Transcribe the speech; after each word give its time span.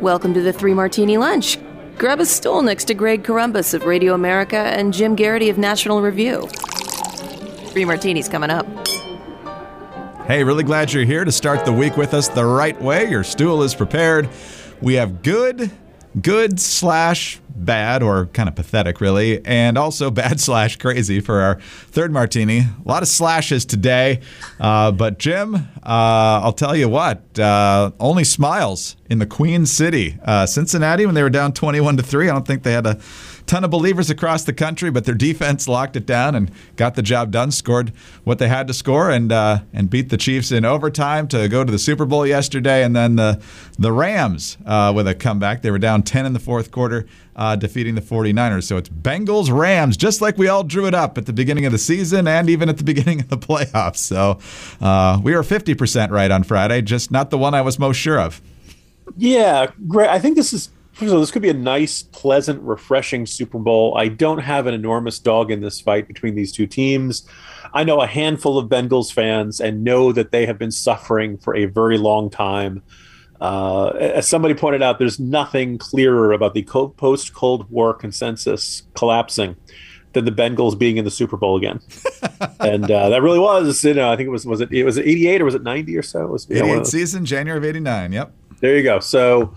Welcome 0.00 0.32
to 0.34 0.40
the 0.40 0.52
Three 0.52 0.74
Martini 0.74 1.18
Lunch. 1.18 1.58
Grab 1.96 2.20
a 2.20 2.24
stool 2.24 2.62
next 2.62 2.84
to 2.84 2.94
Greg 2.94 3.24
Corombos 3.24 3.74
of 3.74 3.84
Radio 3.84 4.14
America 4.14 4.56
and 4.56 4.94
Jim 4.94 5.16
Geraghty 5.16 5.48
of 5.48 5.58
National 5.58 6.02
Review. 6.02 6.46
Three 7.72 7.84
martinis 7.84 8.28
coming 8.28 8.48
up. 8.48 8.64
Hey, 10.28 10.44
really 10.44 10.62
glad 10.62 10.92
you're 10.92 11.04
here 11.04 11.24
to 11.24 11.32
start 11.32 11.64
the 11.64 11.72
week 11.72 11.96
with 11.96 12.14
us 12.14 12.28
the 12.28 12.44
right 12.44 12.80
way. 12.80 13.10
Your 13.10 13.24
stool 13.24 13.64
is 13.64 13.74
prepared. 13.74 14.28
We 14.80 14.94
have 14.94 15.20
good, 15.24 15.68
good 16.22 16.60
slash 16.60 17.40
bad, 17.54 18.02
or 18.02 18.26
kind 18.26 18.48
of 18.48 18.54
pathetic, 18.54 19.00
really, 19.00 19.44
and 19.44 19.76
also 19.76 20.10
bad 20.12 20.40
slash 20.40 20.76
crazy 20.76 21.20
for 21.20 21.40
our 21.40 21.60
third 21.60 22.12
martini. 22.12 22.60
A 22.60 22.68
lot 22.84 23.02
of 23.02 23.08
slashes 23.08 23.64
today, 23.64 24.20
uh, 24.60 24.92
but 24.92 25.18
Jim, 25.18 25.54
uh, 25.54 26.40
I'll 26.42 26.52
tell 26.52 26.76
you 26.76 26.88
what, 26.88 27.38
uh, 27.38 27.90
only 27.98 28.24
smiles 28.24 28.96
in 29.10 29.18
the 29.18 29.26
Queen 29.26 29.66
City, 29.66 30.18
uh, 30.24 30.46
Cincinnati, 30.46 31.06
when 31.06 31.14
they 31.14 31.22
were 31.22 31.30
down 31.30 31.52
21 31.52 31.96
to 31.96 32.02
three. 32.02 32.28
I 32.28 32.32
don't 32.32 32.46
think 32.46 32.62
they 32.62 32.72
had 32.72 32.86
a 32.86 32.98
ton 33.48 33.64
of 33.64 33.70
believers 33.70 34.10
across 34.10 34.44
the 34.44 34.52
country, 34.52 34.90
but 34.90 35.04
their 35.04 35.14
defense 35.14 35.66
locked 35.66 35.96
it 35.96 36.06
down 36.06 36.34
and 36.34 36.50
got 36.76 36.94
the 36.94 37.02
job 37.02 37.32
done. 37.32 37.50
Scored 37.50 37.92
what 38.24 38.38
they 38.38 38.48
had 38.48 38.68
to 38.68 38.74
score 38.74 39.10
and 39.10 39.32
uh, 39.32 39.60
and 39.72 39.90
beat 39.90 40.10
the 40.10 40.16
Chiefs 40.16 40.52
in 40.52 40.64
overtime 40.64 41.26
to 41.28 41.48
go 41.48 41.64
to 41.64 41.72
the 41.72 41.78
Super 41.78 42.04
Bowl 42.04 42.26
yesterday. 42.26 42.84
And 42.84 42.94
then 42.94 43.16
the 43.16 43.42
the 43.78 43.92
Rams 43.92 44.58
uh, 44.66 44.92
with 44.94 45.08
a 45.08 45.14
comeback. 45.14 45.62
They 45.62 45.70
were 45.70 45.78
down 45.78 46.02
10 46.02 46.26
in 46.26 46.32
the 46.32 46.38
fourth 46.38 46.70
quarter. 46.70 47.06
Uh, 47.34 47.54
defeating 47.54 47.94
the 47.94 48.00
49ers. 48.00 48.64
So 48.64 48.78
it's 48.78 48.88
Bengals 48.88 49.48
Rams, 49.56 49.96
just 49.96 50.20
like 50.20 50.36
we 50.36 50.48
all 50.48 50.64
drew 50.64 50.86
it 50.86 50.94
up 50.94 51.16
at 51.16 51.26
the 51.26 51.32
beginning 51.32 51.66
of 51.66 51.70
the 51.70 51.78
season 51.78 52.26
and 52.26 52.50
even 52.50 52.68
at 52.68 52.78
the 52.78 52.84
beginning 52.92 53.20
of 53.20 53.28
the 53.28 53.38
playoffs. 53.38 53.98
So 53.98 54.40
uh, 54.80 55.20
we 55.22 55.32
were 55.32 55.44
50% 55.44 56.10
right 56.10 56.32
on 56.32 56.42
Friday, 56.42 56.82
just 56.82 57.12
not 57.12 57.30
the 57.30 57.38
one 57.38 57.54
I 57.54 57.62
was 57.62 57.78
most 57.78 57.96
sure 57.96 58.20
of. 58.20 58.42
Yeah, 59.16 59.70
great. 59.86 60.08
I 60.08 60.18
think 60.18 60.34
this 60.34 60.52
is 60.52 60.70
so 60.98 61.20
this 61.20 61.30
could 61.30 61.42
be 61.42 61.48
a 61.48 61.54
nice, 61.54 62.02
pleasant, 62.02 62.60
refreshing 62.62 63.26
Super 63.26 63.58
Bowl. 63.58 63.96
I 63.96 64.08
don't 64.08 64.38
have 64.38 64.66
an 64.66 64.74
enormous 64.74 65.18
dog 65.18 65.50
in 65.50 65.60
this 65.60 65.80
fight 65.80 66.08
between 66.08 66.34
these 66.34 66.52
two 66.52 66.66
teams. 66.66 67.26
I 67.72 67.84
know 67.84 68.00
a 68.00 68.06
handful 68.06 68.58
of 68.58 68.68
Bengals 68.68 69.12
fans 69.12 69.60
and 69.60 69.84
know 69.84 70.12
that 70.12 70.32
they 70.32 70.46
have 70.46 70.58
been 70.58 70.72
suffering 70.72 71.38
for 71.38 71.54
a 71.54 71.66
very 71.66 71.98
long 71.98 72.30
time. 72.30 72.82
Uh, 73.40 73.88
as 73.90 74.26
somebody 74.26 74.54
pointed 74.54 74.82
out, 74.82 74.98
there's 74.98 75.20
nothing 75.20 75.78
clearer 75.78 76.32
about 76.32 76.54
the 76.54 76.62
post 76.62 77.32
Cold 77.34 77.70
War 77.70 77.94
consensus 77.94 78.82
collapsing 78.94 79.56
than 80.14 80.24
the 80.24 80.32
Bengals 80.32 80.76
being 80.76 80.96
in 80.96 81.04
the 81.04 81.10
Super 81.10 81.36
Bowl 81.36 81.56
again. 81.56 81.80
and 82.60 82.90
uh, 82.90 83.10
that 83.10 83.22
really 83.22 83.38
was, 83.38 83.84
you 83.84 83.94
know, 83.94 84.10
I 84.10 84.16
think 84.16 84.26
it 84.26 84.30
was, 84.30 84.46
was 84.46 84.60
it, 84.60 84.72
it 84.72 84.84
was 84.84 84.96
it 84.96 85.06
88 85.06 85.42
or 85.42 85.44
was 85.44 85.54
it 85.54 85.62
90 85.62 85.96
or 85.96 86.02
so? 86.02 86.24
It 86.24 86.30
was 86.30 86.50
88 86.50 86.66
know, 86.66 86.82
season, 86.82 87.24
January 87.24 87.58
of 87.58 87.64
89. 87.64 88.12
Yep. 88.12 88.32
There 88.60 88.76
you 88.76 88.82
go. 88.82 88.98
So, 88.98 89.54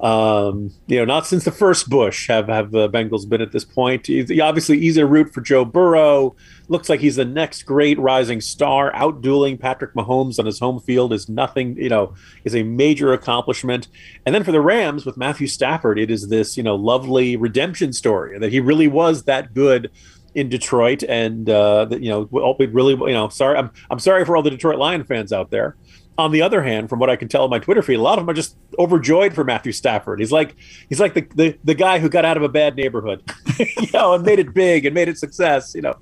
um, 0.00 0.70
you 0.86 0.98
know, 0.98 1.04
not 1.04 1.26
since 1.26 1.44
the 1.44 1.50
first 1.50 1.88
Bush 1.88 2.28
have 2.28 2.46
have 2.48 2.70
the 2.70 2.88
Bengals 2.88 3.28
been 3.28 3.40
at 3.40 3.50
this 3.50 3.64
point. 3.64 4.06
He's 4.06 4.40
obviously 4.40 4.78
easy 4.78 5.00
to 5.00 5.06
root 5.06 5.32
for 5.34 5.40
Joe 5.40 5.64
Burrow. 5.64 6.36
Looks 6.68 6.88
like 6.88 7.00
he's 7.00 7.16
the 7.16 7.24
next 7.24 7.64
great 7.64 7.98
rising 7.98 8.40
star. 8.40 8.92
Outdueling 8.92 9.58
Patrick 9.58 9.94
Mahomes 9.94 10.38
on 10.38 10.46
his 10.46 10.60
home 10.60 10.78
field 10.80 11.12
is 11.12 11.28
nothing. 11.28 11.76
You 11.76 11.88
know, 11.88 12.14
is 12.44 12.54
a 12.54 12.62
major 12.62 13.12
accomplishment. 13.12 13.88
And 14.24 14.34
then 14.34 14.44
for 14.44 14.52
the 14.52 14.60
Rams 14.60 15.04
with 15.04 15.16
Matthew 15.16 15.48
Stafford, 15.48 15.98
it 15.98 16.10
is 16.10 16.28
this 16.28 16.56
you 16.56 16.62
know 16.62 16.76
lovely 16.76 17.36
redemption 17.36 17.92
story 17.92 18.38
that 18.38 18.52
he 18.52 18.60
really 18.60 18.88
was 18.88 19.24
that 19.24 19.52
good 19.52 19.90
in 20.34 20.48
Detroit, 20.48 21.02
and 21.02 21.50
uh, 21.50 21.88
you 21.90 22.10
know, 22.10 22.54
we 22.58 22.66
really 22.66 22.94
you 22.94 23.14
know, 23.14 23.28
sorry, 23.30 23.58
I'm 23.58 23.72
I'm 23.90 23.98
sorry 23.98 24.24
for 24.24 24.36
all 24.36 24.42
the 24.44 24.50
Detroit 24.50 24.78
Lion 24.78 25.02
fans 25.02 25.32
out 25.32 25.50
there 25.50 25.76
on 26.18 26.32
the 26.32 26.42
other 26.42 26.62
hand, 26.62 26.88
from 26.90 26.98
what 26.98 27.08
I 27.08 27.14
can 27.16 27.28
tell 27.28 27.44
in 27.44 27.50
my 27.50 27.60
Twitter 27.60 27.80
feed, 27.80 27.94
a 27.94 28.02
lot 28.02 28.18
of 28.18 28.26
them 28.26 28.30
are 28.30 28.34
just 28.34 28.56
overjoyed 28.76 29.34
for 29.34 29.44
Matthew 29.44 29.70
Stafford. 29.70 30.18
He's 30.18 30.32
like 30.32 30.56
he's 30.88 30.98
like 30.98 31.14
the 31.14 31.26
the, 31.34 31.58
the 31.62 31.74
guy 31.74 32.00
who 32.00 32.08
got 32.08 32.24
out 32.24 32.36
of 32.36 32.42
a 32.42 32.48
bad 32.48 32.74
neighborhood, 32.74 33.22
you 33.58 33.88
know, 33.94 34.14
and 34.14 34.24
made 34.24 34.40
it 34.40 34.52
big 34.52 34.84
and 34.84 34.94
made 34.94 35.08
it 35.08 35.16
success, 35.16 35.74
you 35.74 35.82
know. 35.82 35.94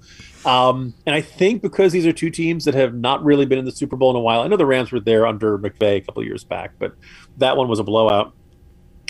Um, 0.46 0.94
and 1.04 1.14
I 1.14 1.20
think 1.20 1.60
because 1.60 1.92
these 1.92 2.06
are 2.06 2.12
two 2.12 2.30
teams 2.30 2.64
that 2.64 2.74
have 2.74 2.94
not 2.94 3.22
really 3.24 3.44
been 3.44 3.58
in 3.58 3.64
the 3.66 3.72
Super 3.72 3.96
Bowl 3.96 4.10
in 4.10 4.16
a 4.16 4.20
while. 4.20 4.40
I 4.40 4.48
know 4.48 4.56
the 4.56 4.66
Rams 4.66 4.90
were 4.90 5.00
there 5.00 5.26
under 5.26 5.58
McVay 5.58 5.96
a 5.96 6.00
couple 6.00 6.24
years 6.24 6.44
back, 6.44 6.72
but 6.78 6.94
that 7.36 7.56
one 7.56 7.68
was 7.68 7.78
a 7.78 7.84
blowout. 7.84 8.32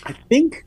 I 0.05 0.12
think 0.12 0.65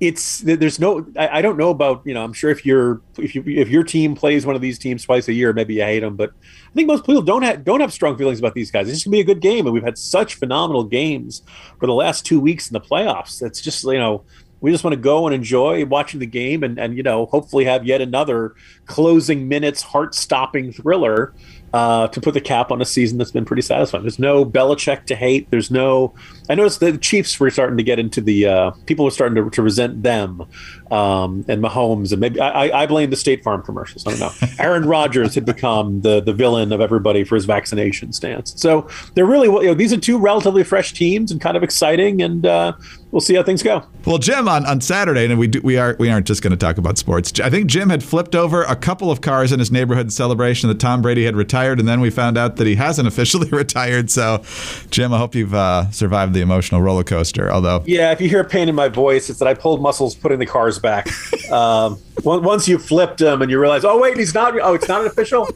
it's 0.00 0.40
there's 0.40 0.78
no 0.78 1.06
I, 1.16 1.38
I, 1.38 1.42
don't 1.42 1.56
know 1.56 1.70
about 1.70 2.02
you 2.04 2.12
know 2.12 2.22
I'm 2.22 2.34
sure 2.34 2.50
if 2.50 2.66
your 2.66 3.00
if 3.18 3.34
you 3.34 3.42
if 3.46 3.68
your 3.68 3.82
team 3.82 4.14
plays 4.14 4.44
one 4.44 4.54
of 4.54 4.60
these 4.60 4.78
teams 4.78 5.02
twice 5.04 5.26
a 5.28 5.32
year 5.32 5.52
maybe 5.52 5.74
you 5.74 5.82
hate 5.82 6.00
them 6.00 6.16
but 6.16 6.30
I 6.30 6.74
think 6.74 6.86
most 6.86 7.06
people 7.06 7.22
don't 7.22 7.42
have 7.42 7.64
don't 7.64 7.80
have 7.80 7.92
strong 7.92 8.18
feelings 8.18 8.38
about 8.38 8.54
these 8.54 8.70
guys 8.70 8.88
it's 8.88 8.98
just 8.98 9.06
gonna 9.06 9.16
be 9.16 9.20
a 9.20 9.24
good 9.24 9.40
game 9.40 9.66
and 9.66 9.72
we've 9.72 9.82
had 9.82 9.96
such 9.96 10.34
phenomenal 10.34 10.84
games 10.84 11.42
for 11.80 11.86
the 11.86 11.94
last 11.94 12.26
two 12.26 12.38
weeks 12.38 12.68
in 12.68 12.74
the 12.74 12.80
playoffs 12.80 13.42
it's 13.42 13.60
just 13.60 13.84
you 13.84 13.94
know 13.94 14.22
we 14.60 14.70
just 14.70 14.84
want 14.84 14.92
to 14.92 15.00
go 15.00 15.26
and 15.26 15.34
enjoy 15.34 15.84
watching 15.86 16.20
the 16.20 16.26
game 16.26 16.62
and 16.62 16.78
and 16.78 16.96
you 16.96 17.02
know 17.02 17.26
hopefully 17.26 17.64
have 17.64 17.86
yet 17.86 18.02
another 18.02 18.54
closing 18.84 19.48
minutes 19.48 19.80
heart 19.80 20.14
stopping 20.14 20.72
thriller 20.72 21.32
uh, 21.72 22.08
to 22.08 22.20
put 22.20 22.32
the 22.34 22.40
cap 22.40 22.70
on 22.70 22.80
a 22.80 22.84
season 22.84 23.18
that's 23.18 23.30
been 23.30 23.44
pretty 23.44 23.60
satisfying. 23.60 24.02
There's 24.02 24.18
no 24.18 24.46
Belichick 24.46 25.04
to 25.06 25.14
hate. 25.14 25.50
There's 25.50 25.70
no. 25.70 26.14
I 26.48 26.54
noticed 26.54 26.80
the 26.80 26.96
Chiefs 26.98 27.38
were 27.38 27.50
starting 27.50 27.76
to 27.76 27.82
get 27.82 27.98
into 27.98 28.20
the. 28.20 28.46
Uh, 28.46 28.70
people 28.86 29.04
were 29.04 29.10
starting 29.10 29.42
to, 29.42 29.50
to 29.50 29.62
resent 29.62 30.02
them 30.02 30.42
um, 30.90 31.44
and 31.48 31.62
Mahomes, 31.62 32.12
and 32.12 32.20
maybe 32.20 32.40
I, 32.40 32.82
I 32.82 32.86
blame 32.86 33.10
the 33.10 33.16
State 33.16 33.42
Farm 33.42 33.62
commercials. 33.62 34.06
I 34.06 34.10
don't 34.10 34.20
know. 34.20 34.30
Aaron 34.58 34.84
Rodgers 34.84 35.34
had 35.34 35.44
become 35.44 36.02
the 36.02 36.20
the 36.20 36.32
villain 36.32 36.72
of 36.72 36.80
everybody 36.80 37.24
for 37.24 37.34
his 37.34 37.44
vaccination 37.44 38.12
stance. 38.12 38.54
So 38.60 38.88
they're 39.14 39.26
really. 39.26 39.48
You 39.48 39.68
know, 39.68 39.74
these 39.74 39.92
are 39.92 39.98
two 39.98 40.18
relatively 40.18 40.64
fresh 40.64 40.92
teams 40.92 41.32
and 41.32 41.40
kind 41.40 41.56
of 41.56 41.62
exciting, 41.62 42.22
and 42.22 42.46
uh, 42.46 42.72
we'll 43.10 43.20
see 43.20 43.34
how 43.34 43.42
things 43.42 43.62
go. 43.62 43.82
Well, 44.04 44.18
Jim, 44.18 44.46
on, 44.46 44.66
on 44.66 44.80
Saturday, 44.80 45.24
and 45.24 45.38
we 45.38 45.48
do, 45.48 45.60
we 45.62 45.78
are 45.78 45.96
we 45.98 46.10
aren't 46.10 46.26
just 46.26 46.42
going 46.42 46.52
to 46.52 46.56
talk 46.56 46.78
about 46.78 46.98
sports. 46.98 47.40
I 47.40 47.50
think 47.50 47.66
Jim 47.66 47.90
had 47.90 48.04
flipped 48.04 48.34
over 48.34 48.62
a 48.62 48.76
couple 48.76 49.10
of 49.10 49.20
cars 49.20 49.52
in 49.52 49.58
his 49.58 49.72
neighborhood 49.72 50.06
in 50.06 50.10
celebration 50.10 50.68
that 50.68 50.78
Tom 50.78 51.02
Brady 51.02 51.24
had 51.24 51.34
retired, 51.34 51.80
and 51.80 51.88
then 51.88 52.00
we 52.00 52.10
found 52.10 52.38
out 52.38 52.56
that 52.56 52.66
he 52.66 52.76
hasn't 52.76 53.08
officially 53.16 53.48
retired. 53.48 54.10
So, 54.10 54.44
Jim, 54.90 55.12
I 55.12 55.18
hope 55.18 55.34
you've 55.34 55.54
uh, 55.54 55.90
survived 55.90 56.35
the 56.36 56.42
emotional 56.42 56.82
roller 56.82 57.02
coaster. 57.02 57.50
Although, 57.50 57.82
yeah, 57.86 58.12
if 58.12 58.20
you 58.20 58.28
hear 58.28 58.44
pain 58.44 58.68
in 58.68 58.74
my 58.74 58.88
voice, 58.88 59.28
it's 59.30 59.38
that 59.40 59.48
I 59.48 59.54
pulled 59.54 59.82
muscles 59.82 60.14
putting 60.14 60.38
the 60.38 60.46
cars 60.46 60.78
back. 60.78 61.08
Um, 61.50 61.98
once 62.22 62.68
you 62.68 62.78
flipped 62.78 63.18
them 63.18 63.42
and 63.42 63.50
you 63.50 63.60
realize, 63.60 63.84
oh 63.84 64.00
wait, 64.00 64.16
he's 64.16 64.34
not. 64.34 64.58
Oh, 64.60 64.74
it's 64.74 64.88
not 64.88 65.00
an 65.00 65.06
official. 65.06 65.48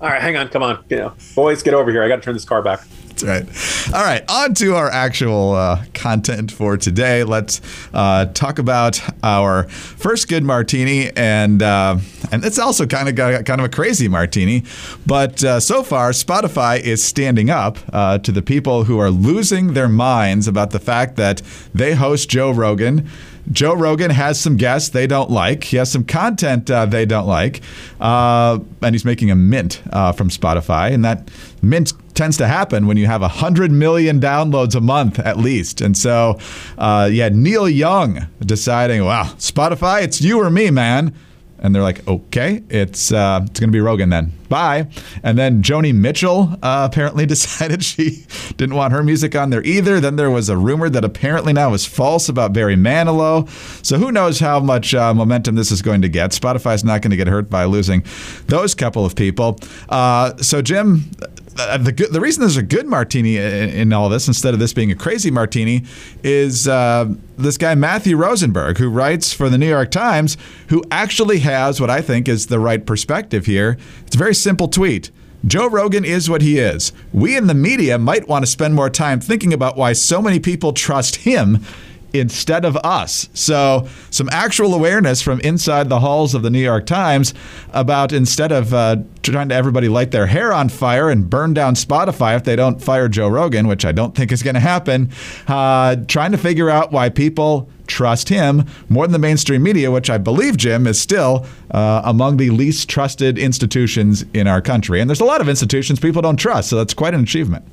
All 0.00 0.08
right, 0.08 0.20
hang 0.20 0.36
on, 0.36 0.48
come 0.48 0.62
on, 0.62 0.84
you 0.90 0.96
know, 0.96 1.14
boys, 1.34 1.62
get 1.62 1.72
over 1.72 1.90
here. 1.90 2.02
I 2.02 2.08
got 2.08 2.16
to 2.16 2.22
turn 2.22 2.34
this 2.34 2.44
car 2.44 2.62
back. 2.62 2.80
That's 3.16 3.88
right. 3.88 3.94
All 3.94 4.04
right, 4.04 4.22
on 4.28 4.52
to 4.54 4.74
our 4.74 4.90
actual 4.90 5.54
uh, 5.54 5.84
content 5.94 6.52
for 6.52 6.76
today. 6.76 7.24
Let's 7.24 7.62
uh, 7.94 8.26
talk 8.26 8.58
about 8.58 9.00
our 9.22 9.68
first 9.68 10.28
good 10.28 10.44
martini, 10.44 11.10
and 11.16 11.62
uh, 11.62 11.96
and 12.30 12.44
it's 12.44 12.58
also 12.58 12.84
kind 12.86 13.08
of 13.08 13.44
kind 13.46 13.60
of 13.60 13.64
a 13.64 13.70
crazy 13.70 14.06
martini. 14.06 14.64
But 15.06 15.42
uh, 15.42 15.60
so 15.60 15.82
far, 15.82 16.10
Spotify 16.10 16.78
is 16.78 17.02
standing 17.02 17.48
up 17.48 17.78
uh, 17.90 18.18
to 18.18 18.32
the 18.32 18.42
people 18.42 18.84
who 18.84 18.98
are 18.98 19.10
losing 19.10 19.72
their 19.72 19.88
minds 19.88 20.46
about 20.46 20.72
the 20.72 20.78
fact 20.78 21.16
that 21.16 21.40
they 21.74 21.94
host 21.94 22.28
Joe 22.28 22.50
Rogan. 22.50 23.08
Joe 23.50 23.74
Rogan 23.74 24.10
has 24.10 24.40
some 24.40 24.56
guests 24.56 24.88
they 24.90 25.06
don't 25.06 25.30
like. 25.30 25.64
He 25.64 25.76
has 25.76 25.90
some 25.90 26.04
content 26.04 26.70
uh, 26.70 26.84
they 26.84 27.06
don't 27.06 27.28
like, 27.28 27.62
uh, 28.00 28.58
and 28.82 28.94
he's 28.94 29.04
making 29.04 29.30
a 29.30 29.36
mint 29.36 29.82
uh, 29.90 30.12
from 30.12 30.28
Spotify, 30.28 30.92
and 30.92 31.04
that 31.04 31.30
mint 31.62 31.92
tends 32.16 32.36
to 32.38 32.46
happen 32.46 32.86
when 32.86 32.96
you 32.96 33.06
have 33.06 33.20
100 33.20 33.70
million 33.70 34.20
downloads 34.20 34.74
a 34.74 34.80
month 34.80 35.18
at 35.18 35.36
least. 35.36 35.80
And 35.80 35.96
so, 35.96 36.38
uh, 36.78 37.08
yeah, 37.12 37.28
Neil 37.28 37.68
Young 37.68 38.26
deciding, 38.40 39.04
wow, 39.04 39.24
Spotify, 39.38 40.02
it's 40.02 40.20
you 40.20 40.40
or 40.40 40.50
me, 40.50 40.70
man. 40.70 41.14
And 41.58 41.74
they're 41.74 41.82
like, 41.82 42.06
okay, 42.06 42.62
it's 42.68 43.10
uh, 43.12 43.40
it's 43.44 43.58
going 43.58 43.70
to 43.70 43.72
be 43.72 43.80
Rogan 43.80 44.10
then. 44.10 44.32
Bye. 44.48 44.88
And 45.22 45.38
then 45.38 45.62
Joni 45.62 45.94
Mitchell 45.94 46.54
uh, 46.62 46.86
apparently 46.90 47.24
decided 47.34 47.82
she 47.82 48.26
didn't 48.58 48.74
want 48.74 48.92
her 48.92 49.02
music 49.02 49.34
on 49.34 49.48
there 49.48 49.64
either. 49.64 49.98
Then 49.98 50.16
there 50.16 50.30
was 50.30 50.50
a 50.50 50.56
rumor 50.56 50.90
that 50.90 51.02
apparently 51.02 51.54
now 51.54 51.72
is 51.72 51.86
false 51.86 52.28
about 52.28 52.52
Barry 52.52 52.76
Manilow. 52.76 53.48
So 53.84 53.96
who 53.96 54.12
knows 54.12 54.38
how 54.38 54.60
much 54.60 54.94
uh, 54.94 55.14
momentum 55.14 55.54
this 55.54 55.72
is 55.72 55.80
going 55.80 56.02
to 56.02 56.10
get? 56.10 56.32
Spotify's 56.32 56.84
not 56.84 57.00
going 57.00 57.10
to 57.10 57.16
get 57.16 57.26
hurt 57.26 57.48
by 57.48 57.64
losing 57.64 58.04
those 58.48 58.74
couple 58.74 59.06
of 59.06 59.16
people. 59.16 59.58
Uh, 59.88 60.36
so 60.36 60.60
Jim, 60.60 61.10
uh, 61.58 61.78
the 61.78 61.92
the 62.10 62.20
reason 62.20 62.40
there's 62.40 62.56
a 62.56 62.62
good 62.62 62.86
martini 62.86 63.36
in, 63.36 63.70
in, 63.70 63.92
all 63.92 64.08
this 64.08 64.28
instead 64.28 64.54
of 64.54 64.60
this 64.60 64.72
being 64.72 64.90
a 64.90 64.94
crazy 64.94 65.30
martini 65.30 65.84
is 66.22 66.68
uh, 66.68 67.12
this 67.36 67.56
guy 67.56 67.74
Matthew 67.74 68.16
Rosenberg 68.16 68.78
who 68.78 68.88
writes 68.88 69.32
for 69.32 69.48
the 69.48 69.58
New 69.58 69.68
York 69.68 69.90
Times 69.90 70.36
who 70.68 70.82
actually 70.90 71.40
has 71.40 71.80
what 71.80 71.90
I 71.90 72.00
think 72.00 72.28
is 72.28 72.46
the 72.46 72.58
right 72.58 72.84
perspective 72.84 73.46
here. 73.46 73.78
It's 74.06 74.16
a 74.16 74.18
very 74.18 74.34
simple 74.34 74.68
tweet. 74.68 75.10
Joe 75.46 75.68
Rogan 75.68 76.04
is 76.04 76.28
what 76.28 76.42
he 76.42 76.58
is. 76.58 76.92
We 77.12 77.36
in 77.36 77.46
the 77.46 77.54
media 77.54 77.98
might 77.98 78.26
want 78.26 78.44
to 78.44 78.50
spend 78.50 78.74
more 78.74 78.90
time 78.90 79.20
thinking 79.20 79.52
about 79.52 79.76
why 79.76 79.92
so 79.92 80.20
many 80.20 80.40
people 80.40 80.72
trust 80.72 81.16
him 81.16 81.64
instead 82.12 82.64
of 82.64 82.76
us. 82.78 83.28
So, 83.34 83.88
some 84.10 84.28
actual 84.30 84.74
awareness 84.74 85.22
from 85.22 85.40
inside 85.40 85.88
the 85.88 86.00
halls 86.00 86.34
of 86.34 86.42
the 86.42 86.50
New 86.50 86.60
York 86.60 86.86
Times 86.86 87.34
about 87.72 88.12
instead 88.12 88.52
of 88.52 88.72
uh, 88.72 88.96
trying 89.22 89.48
to 89.48 89.54
everybody 89.54 89.88
light 89.88 90.10
their 90.10 90.26
hair 90.26 90.52
on 90.52 90.68
fire 90.68 91.10
and 91.10 91.28
burn 91.28 91.54
down 91.54 91.74
Spotify 91.74 92.36
if 92.36 92.44
they 92.44 92.56
don't 92.56 92.82
fire 92.82 93.08
Joe 93.08 93.28
Rogan, 93.28 93.66
which 93.66 93.84
I 93.84 93.92
don't 93.92 94.14
think 94.14 94.32
is 94.32 94.42
going 94.42 94.54
to 94.54 94.60
happen, 94.60 95.10
uh, 95.48 95.96
trying 96.06 96.32
to 96.32 96.38
figure 96.38 96.70
out 96.70 96.92
why 96.92 97.08
people 97.08 97.68
trust 97.86 98.28
him 98.28 98.64
more 98.88 99.06
than 99.06 99.12
the 99.12 99.18
mainstream 99.18 99.62
media, 99.62 99.90
which 99.90 100.10
I 100.10 100.18
believe, 100.18 100.56
Jim, 100.56 100.86
is 100.86 101.00
still 101.00 101.46
uh, 101.70 102.02
among 102.04 102.36
the 102.36 102.50
least 102.50 102.88
trusted 102.88 103.38
institutions 103.38 104.24
in 104.34 104.46
our 104.46 104.60
country. 104.60 105.00
And 105.00 105.08
there's 105.08 105.20
a 105.20 105.24
lot 105.24 105.40
of 105.40 105.48
institutions 105.48 106.00
people 106.00 106.22
don't 106.22 106.36
trust, 106.36 106.70
so 106.70 106.76
that's 106.76 106.94
quite 106.94 107.14
an 107.14 107.22
achievement. 107.22 107.64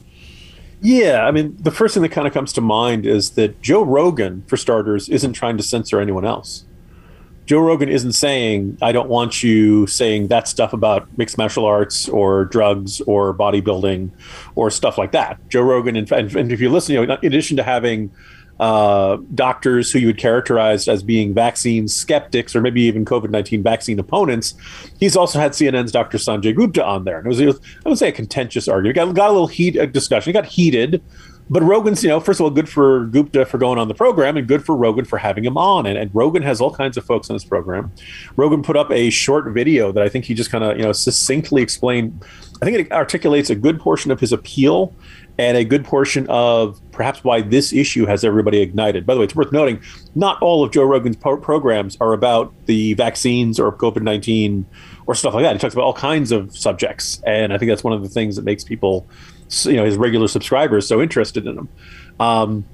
Yeah, 0.84 1.26
I 1.26 1.32
mean, 1.32 1.56
the 1.62 1.72
first 1.72 1.94
thing 1.94 2.04
that 2.04 2.10
kind 2.10 2.28
of 2.28 2.34
comes 2.34 2.52
to 2.54 2.62
mind 2.62 3.06
is 3.06 3.32
that 3.32 3.62
Joe 3.62 3.84
Rogan, 3.84 4.44
for 4.48 4.58
starters, 4.58 5.08
isn't 5.08 5.32
trying 5.32 5.56
to 5.56 5.64
censor 5.64 6.02
anyone 6.02 6.26
else. 6.26 6.66
Joe 7.46 7.60
Rogan 7.60 7.88
isn't 7.88 8.12
saying, 8.12 8.78
I 8.82 8.92
don't 8.92 9.08
want 9.08 9.42
you 9.42 9.88
saying 9.88 10.28
that 10.28 10.46
stuff 10.50 10.74
about 10.74 11.08
mixed 11.18 11.38
martial 11.38 11.66
arts 11.66 12.10
or 12.10 12.44
drugs 12.44 13.00
or 13.02 13.34
bodybuilding 13.34 14.12
or 14.56 14.70
stuff 14.70 14.98
like 14.98 15.14
that. 15.14 15.40
Joe 15.48 15.62
Rogan, 15.62 15.96
and, 15.96 16.12
and 16.12 16.52
if 16.52 16.60
you 16.60 16.70
listen, 16.70 16.96
you 16.96 17.06
know, 17.06 17.14
in 17.14 17.28
addition 17.28 17.56
to 17.56 17.64
having 17.64 18.12
uh, 18.60 19.18
doctors 19.34 19.92
who 19.92 20.00
you 20.00 20.08
would 20.08 20.18
characterize 20.18 20.88
as 20.88 21.04
being 21.04 21.34
vaccine 21.34 21.88
skeptics 21.88 22.56
or 22.56 22.62
maybe 22.62 22.82
even 22.84 23.04
COVID 23.06 23.30
19 23.30 23.64
vaccine 23.64 24.00
opponents. 24.00 24.56
He's 25.00 25.16
also 25.16 25.40
had 25.40 25.52
CNN's 25.52 25.92
Dr. 25.92 26.18
Sanjay 26.18 26.56
Gupta 26.56 26.86
on 26.86 27.04
there. 27.04 27.18
And 27.18 27.26
it 27.26 27.30
was, 27.30 27.40
it 27.40 27.48
was 27.48 27.60
I 27.86 27.90
would 27.90 27.98
say, 27.98 28.10
a 28.10 28.12
contentious 28.12 28.68
argument. 28.68 28.96
Got, 28.96 29.14
got 29.16 29.30
a 29.30 29.34
little 29.34 29.48
heat 29.48 29.78
uh, 29.78 29.86
discussion. 29.86 30.30
It 30.30 30.34
got 30.34 30.46
heated. 30.46 31.02
But 31.50 31.62
Rogan's, 31.62 32.02
you 32.04 32.10
know, 32.10 32.20
first 32.20 32.40
of 32.40 32.46
all, 32.46 32.50
good 32.50 32.70
for 32.70 33.06
Gupta 33.08 33.46
for 33.46 33.58
going 33.58 33.78
on 33.78 33.88
the 33.88 33.94
program 33.94 34.38
and 34.38 34.48
good 34.48 34.66
for 34.66 34.76
Rogan 34.76 35.04
for 35.04 35.18
having 35.18 35.44
him 35.44 35.58
on. 35.58 35.86
And, 35.86 35.98
and 35.98 36.10
Rogan 36.14 36.42
has 36.42 36.62
all 36.62 36.74
kinds 36.74 36.96
of 36.96 37.04
folks 37.04 37.30
on 37.30 37.34
his 37.34 37.44
program. 37.44 37.92
Rogan 38.38 38.64
put 38.64 38.78
up 38.78 38.92
a 38.92 39.10
short 39.10 39.52
video 39.54 39.92
that 39.92 40.02
I 40.02 40.10
think 40.10 40.26
he 40.26 40.34
just 40.34 40.52
kind 40.52 40.64
of, 40.64 40.78
you 40.78 40.84
know, 40.84 40.94
succinctly 40.94 41.62
explained. 41.62 42.24
I 42.62 42.66
think 42.66 42.78
it 42.78 42.92
articulates 42.94 43.50
a 43.50 43.56
good 43.56 43.80
portion 43.80 44.10
of 44.10 44.22
his 44.22 44.32
appeal 44.32 44.96
and 45.38 45.58
a 45.58 45.64
good 45.64 45.84
portion 45.84 46.28
of 46.30 46.80
perhaps 46.92 47.24
why 47.24 47.42
this 47.42 47.74
issue 47.74 48.06
has 48.06 48.24
everybody 48.24 48.62
ignited. 48.62 49.06
By 49.06 49.16
the 49.16 49.20
way, 49.20 49.26
it's 49.26 49.36
worth 49.36 49.52
noting 49.52 49.82
not 50.16 50.42
all 50.42 50.64
of 50.64 50.72
Joe 50.72 50.84
Rogan's 50.84 51.16
programs 51.16 51.98
are 52.00 52.14
about 52.14 52.54
the 52.68 52.94
vaccines 52.94 53.60
or 53.60 53.72
COVID 53.72 54.04
19 54.04 54.66
or 55.08 55.16
stuff 55.16 55.34
like 55.34 55.44
that. 55.44 55.54
He 55.54 55.60
talks 55.60 55.74
about 55.74 55.86
all 55.86 55.94
kinds 55.94 56.32
of 56.32 56.56
subjects. 56.56 57.22
And 57.26 57.54
I 57.54 57.58
think 57.58 57.70
that's 57.70 57.84
one 57.84 57.94
of 57.94 58.04
the 58.04 58.10
things 58.10 58.36
that 58.36 58.46
makes 58.46 58.64
people, 58.64 59.08
you 59.64 59.74
know, 59.74 59.86
his 59.86 59.98
regular 59.98 60.28
subscribers 60.28 60.88
so 60.88 61.02
interested 61.02 61.48
in 61.48 61.58
him. 61.58 61.70
Um, 62.20 62.66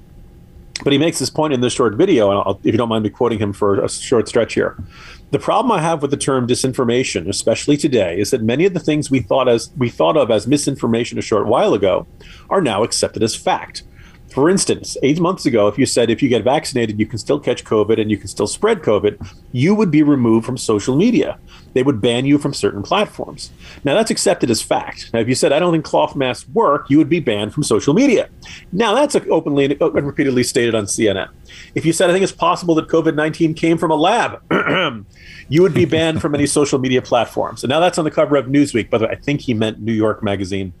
but 0.82 0.92
he 0.92 0.98
makes 0.98 1.18
this 1.18 1.30
point 1.30 1.52
in 1.52 1.60
this 1.60 1.74
short 1.74 1.94
video, 1.94 2.30
and 2.30 2.38
I'll, 2.38 2.58
if 2.64 2.72
you 2.72 2.78
don't 2.78 2.88
mind 2.88 3.04
me 3.04 3.10
quoting 3.10 3.38
him 3.38 3.52
for 3.52 3.84
a 3.84 3.88
short 3.88 4.28
stretch 4.28 4.54
here. 4.54 4.82
The 5.30 5.38
problem 5.38 5.70
I 5.70 5.80
have 5.80 6.02
with 6.02 6.10
the 6.10 6.16
term 6.16 6.48
disinformation, 6.48 7.28
especially 7.28 7.76
today, 7.76 8.18
is 8.18 8.32
that 8.32 8.42
many 8.42 8.66
of 8.66 8.74
the 8.74 8.80
things 8.80 9.12
we 9.12 9.20
thought 9.20 9.48
as 9.48 9.70
we 9.76 9.88
thought 9.88 10.16
of 10.16 10.28
as 10.28 10.48
misinformation 10.48 11.18
a 11.18 11.22
short 11.22 11.46
while 11.46 11.72
ago 11.72 12.08
are 12.48 12.60
now 12.60 12.82
accepted 12.82 13.22
as 13.22 13.36
fact. 13.36 13.84
For 14.32 14.50
instance, 14.50 14.96
eight 15.04 15.20
months 15.20 15.46
ago, 15.46 15.68
if 15.68 15.78
you 15.78 15.86
said 15.86 16.10
if 16.10 16.20
you 16.20 16.28
get 16.28 16.42
vaccinated, 16.42 16.98
you 16.98 17.06
can 17.06 17.18
still 17.18 17.38
catch 17.38 17.64
COVID 17.64 18.00
and 18.00 18.10
you 18.10 18.16
can 18.16 18.26
still 18.26 18.48
spread 18.48 18.82
COVID, 18.82 19.24
you 19.52 19.72
would 19.74 19.92
be 19.92 20.02
removed 20.02 20.46
from 20.46 20.56
social 20.56 20.96
media. 20.96 21.38
They 21.72 21.82
would 21.82 22.00
ban 22.00 22.26
you 22.26 22.38
from 22.38 22.52
certain 22.52 22.82
platforms. 22.82 23.50
Now, 23.84 23.94
that's 23.94 24.10
accepted 24.10 24.50
as 24.50 24.60
fact. 24.60 25.10
Now, 25.12 25.20
if 25.20 25.28
you 25.28 25.34
said, 25.34 25.52
I 25.52 25.58
don't 25.58 25.72
think 25.72 25.84
cloth 25.84 26.16
masks 26.16 26.48
work, 26.50 26.90
you 26.90 26.98
would 26.98 27.08
be 27.08 27.20
banned 27.20 27.54
from 27.54 27.62
social 27.62 27.94
media. 27.94 28.28
Now, 28.72 28.94
that's 28.94 29.14
openly 29.30 29.64
and 29.64 30.06
repeatedly 30.06 30.42
stated 30.42 30.74
on 30.74 30.84
CNN. 30.84 31.28
If 31.74 31.84
you 31.84 31.92
said, 31.92 32.10
I 32.10 32.12
think 32.12 32.22
it's 32.22 32.32
possible 32.32 32.74
that 32.76 32.88
COVID 32.88 33.14
19 33.14 33.54
came 33.54 33.78
from 33.78 33.90
a 33.90 33.96
lab, 33.96 34.42
you 35.48 35.62
would 35.62 35.74
be 35.74 35.84
banned 35.84 36.20
from 36.20 36.34
any 36.34 36.46
social 36.46 36.78
media 36.78 37.02
platforms. 37.02 37.62
And 37.62 37.70
now 37.70 37.80
that's 37.80 37.98
on 37.98 38.04
the 38.04 38.10
cover 38.10 38.36
of 38.36 38.46
Newsweek. 38.46 38.90
By 38.90 38.98
the 38.98 39.06
way, 39.06 39.12
I 39.12 39.16
think 39.16 39.40
he 39.42 39.54
meant 39.54 39.80
New 39.80 39.92
York 39.92 40.22
Magazine 40.22 40.72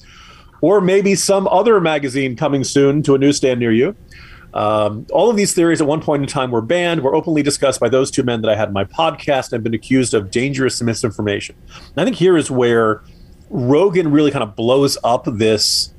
or 0.60 0.80
maybe 0.80 1.14
some 1.14 1.48
other 1.48 1.80
magazine 1.80 2.36
coming 2.36 2.64
soon 2.64 3.02
to 3.04 3.14
a 3.14 3.18
newsstand 3.18 3.60
near 3.60 3.72
you. 3.72 3.96
Um, 4.52 5.06
all 5.12 5.30
of 5.30 5.36
these 5.36 5.52
theories 5.52 5.80
at 5.80 5.86
one 5.86 6.00
point 6.00 6.22
in 6.22 6.28
time 6.28 6.50
were 6.50 6.62
banned, 6.62 7.02
were 7.02 7.14
openly 7.14 7.42
discussed 7.42 7.80
by 7.80 7.88
those 7.88 8.10
two 8.10 8.22
men 8.22 8.42
that 8.42 8.50
I 8.50 8.56
had 8.56 8.68
in 8.68 8.74
my 8.74 8.84
podcast, 8.84 9.46
and 9.46 9.52
have 9.52 9.62
been 9.62 9.74
accused 9.74 10.14
of 10.14 10.30
dangerous 10.30 10.80
misinformation. 10.82 11.54
And 11.68 11.98
I 11.98 12.04
think 12.04 12.16
here 12.16 12.36
is 12.36 12.50
where 12.50 13.02
Rogan 13.48 14.10
really 14.10 14.30
kind 14.30 14.42
of 14.42 14.56
blows 14.56 14.98
up 15.04 15.24
this 15.26 15.92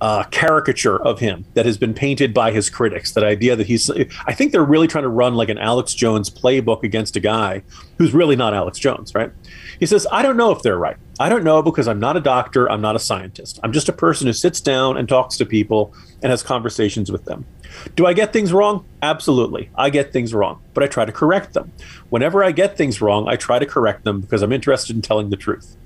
uh, 0.00 0.24
caricature 0.24 1.00
of 1.02 1.20
him 1.20 1.44
that 1.54 1.66
has 1.66 1.78
been 1.78 1.94
painted 1.94 2.34
by 2.34 2.50
his 2.50 2.68
critics. 2.68 3.12
That 3.12 3.24
idea 3.24 3.56
that 3.56 3.66
he's, 3.66 3.90
I 4.26 4.34
think 4.34 4.52
they're 4.52 4.64
really 4.64 4.86
trying 4.86 5.04
to 5.04 5.08
run 5.08 5.34
like 5.34 5.48
an 5.48 5.58
Alex 5.58 5.94
Jones 5.94 6.28
playbook 6.30 6.82
against 6.82 7.16
a 7.16 7.20
guy 7.20 7.62
who's 7.98 8.12
really 8.12 8.36
not 8.36 8.54
Alex 8.54 8.78
Jones, 8.78 9.14
right? 9.14 9.30
He 9.78 9.86
says, 9.86 10.06
I 10.10 10.22
don't 10.22 10.36
know 10.36 10.50
if 10.50 10.62
they're 10.62 10.78
right. 10.78 10.96
I 11.18 11.28
don't 11.28 11.44
know 11.44 11.62
because 11.62 11.88
I'm 11.88 11.98
not 11.98 12.16
a 12.16 12.20
doctor. 12.20 12.70
I'm 12.70 12.80
not 12.80 12.96
a 12.96 12.98
scientist. 12.98 13.58
I'm 13.62 13.72
just 13.72 13.88
a 13.88 13.92
person 13.92 14.26
who 14.26 14.32
sits 14.32 14.60
down 14.60 14.96
and 14.96 15.08
talks 15.08 15.36
to 15.38 15.46
people 15.46 15.94
and 16.22 16.30
has 16.30 16.42
conversations 16.42 17.10
with 17.10 17.24
them. 17.24 17.46
Do 17.94 18.06
I 18.06 18.12
get 18.12 18.32
things 18.32 18.52
wrong? 18.52 18.84
Absolutely. 19.02 19.70
I 19.74 19.90
get 19.90 20.12
things 20.12 20.32
wrong, 20.32 20.62
but 20.74 20.82
I 20.82 20.86
try 20.86 21.04
to 21.04 21.12
correct 21.12 21.54
them. 21.54 21.72
Whenever 22.10 22.42
I 22.44 22.52
get 22.52 22.76
things 22.76 23.00
wrong, 23.00 23.28
I 23.28 23.36
try 23.36 23.58
to 23.58 23.66
correct 23.66 24.04
them 24.04 24.20
because 24.20 24.42
I'm 24.42 24.52
interested 24.52 24.96
in 24.96 25.02
telling 25.02 25.30
the 25.30 25.36
truth. 25.36 25.76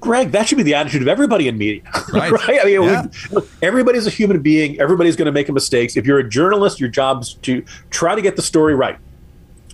Greg, 0.00 0.30
that 0.30 0.48
should 0.48 0.56
be 0.56 0.62
the 0.62 0.74
attitude 0.74 1.02
of 1.02 1.08
everybody 1.08 1.48
in 1.48 1.58
media, 1.58 1.82
right? 2.12 2.30
right? 2.30 2.60
I 2.62 2.64
mean, 2.64 2.82
yeah. 2.82 3.06
look, 3.32 3.48
everybody's 3.62 4.06
a 4.06 4.10
human 4.10 4.40
being. 4.40 4.80
Everybody's 4.80 5.16
going 5.16 5.26
to 5.26 5.32
make 5.32 5.50
mistakes. 5.52 5.96
If 5.96 6.06
you're 6.06 6.20
a 6.20 6.28
journalist, 6.28 6.78
your 6.78 6.88
job 6.88 7.22
is 7.22 7.34
to 7.34 7.64
try 7.90 8.14
to 8.14 8.22
get 8.22 8.36
the 8.36 8.42
story 8.42 8.74
right. 8.74 8.98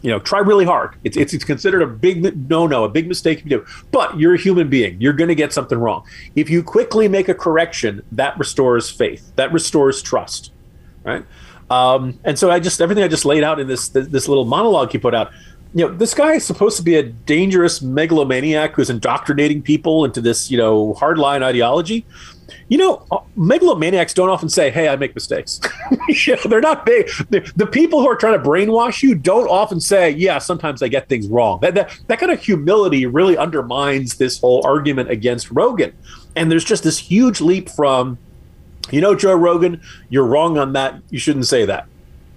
You 0.00 0.10
know, 0.10 0.18
try 0.18 0.40
really 0.40 0.66
hard. 0.66 0.96
It's 1.02 1.16
it's, 1.16 1.32
it's 1.32 1.44
considered 1.44 1.80
a 1.80 1.86
big 1.86 2.48
no 2.50 2.66
no, 2.66 2.84
a 2.84 2.88
big 2.88 3.08
mistake 3.08 3.42
you 3.42 3.50
do. 3.50 3.66
But 3.90 4.18
you're 4.18 4.34
a 4.34 4.38
human 4.38 4.68
being. 4.68 5.00
You're 5.00 5.14
going 5.14 5.28
to 5.28 5.34
get 5.34 5.52
something 5.52 5.78
wrong. 5.78 6.04
If 6.36 6.50
you 6.50 6.62
quickly 6.62 7.08
make 7.08 7.28
a 7.28 7.34
correction, 7.34 8.02
that 8.12 8.38
restores 8.38 8.90
faith. 8.90 9.32
That 9.36 9.50
restores 9.52 10.02
trust, 10.02 10.52
right? 11.04 11.24
Um, 11.70 12.20
and 12.24 12.38
so 12.38 12.50
I 12.50 12.60
just 12.60 12.82
everything 12.82 13.02
I 13.02 13.08
just 13.08 13.24
laid 13.24 13.42
out 13.42 13.58
in 13.58 13.66
this 13.66 13.88
this, 13.88 14.08
this 14.08 14.28
little 14.28 14.44
monologue 14.44 14.92
he 14.92 14.98
put 14.98 15.14
out 15.14 15.32
you 15.74 15.84
know, 15.84 15.92
this 15.92 16.14
guy 16.14 16.34
is 16.34 16.44
supposed 16.44 16.76
to 16.76 16.84
be 16.84 16.94
a 16.94 17.02
dangerous 17.02 17.82
megalomaniac 17.82 18.76
who's 18.76 18.90
indoctrinating 18.90 19.60
people 19.60 20.04
into 20.04 20.20
this, 20.20 20.48
you 20.48 20.56
know, 20.56 20.94
hardline 20.94 21.42
ideology. 21.42 22.06
You 22.68 22.78
know, 22.78 23.06
uh, 23.10 23.18
megalomaniacs 23.36 24.14
don't 24.14 24.28
often 24.28 24.48
say, 24.48 24.70
"Hey, 24.70 24.88
I 24.88 24.96
make 24.96 25.14
mistakes." 25.14 25.60
you 26.08 26.36
know, 26.36 26.42
they're 26.44 26.60
not 26.60 26.86
big. 26.86 27.08
The, 27.28 27.52
the, 27.56 27.66
people 27.66 28.00
who 28.00 28.08
are 28.08 28.16
trying 28.16 28.40
to 28.40 28.48
brainwash 28.48 29.02
you 29.02 29.14
don't 29.14 29.48
often 29.48 29.80
say, 29.80 30.10
"Yeah, 30.10 30.38
sometimes 30.38 30.80
I 30.82 30.88
get 30.88 31.08
things 31.08 31.26
wrong." 31.26 31.58
That, 31.60 31.74
that 31.74 31.98
that 32.06 32.20
kind 32.20 32.30
of 32.30 32.40
humility 32.40 33.06
really 33.06 33.36
undermines 33.36 34.16
this 34.16 34.40
whole 34.40 34.64
argument 34.64 35.10
against 35.10 35.50
Rogan. 35.50 35.92
And 36.36 36.50
there's 36.50 36.64
just 36.64 36.84
this 36.84 36.98
huge 36.98 37.40
leap 37.40 37.68
from, 37.68 38.18
you 38.90 39.00
know, 39.00 39.14
Joe 39.14 39.34
Rogan, 39.34 39.82
you're 40.08 40.26
wrong 40.26 40.56
on 40.56 40.72
that. 40.74 41.02
You 41.10 41.18
shouldn't 41.18 41.46
say 41.46 41.64
that 41.66 41.86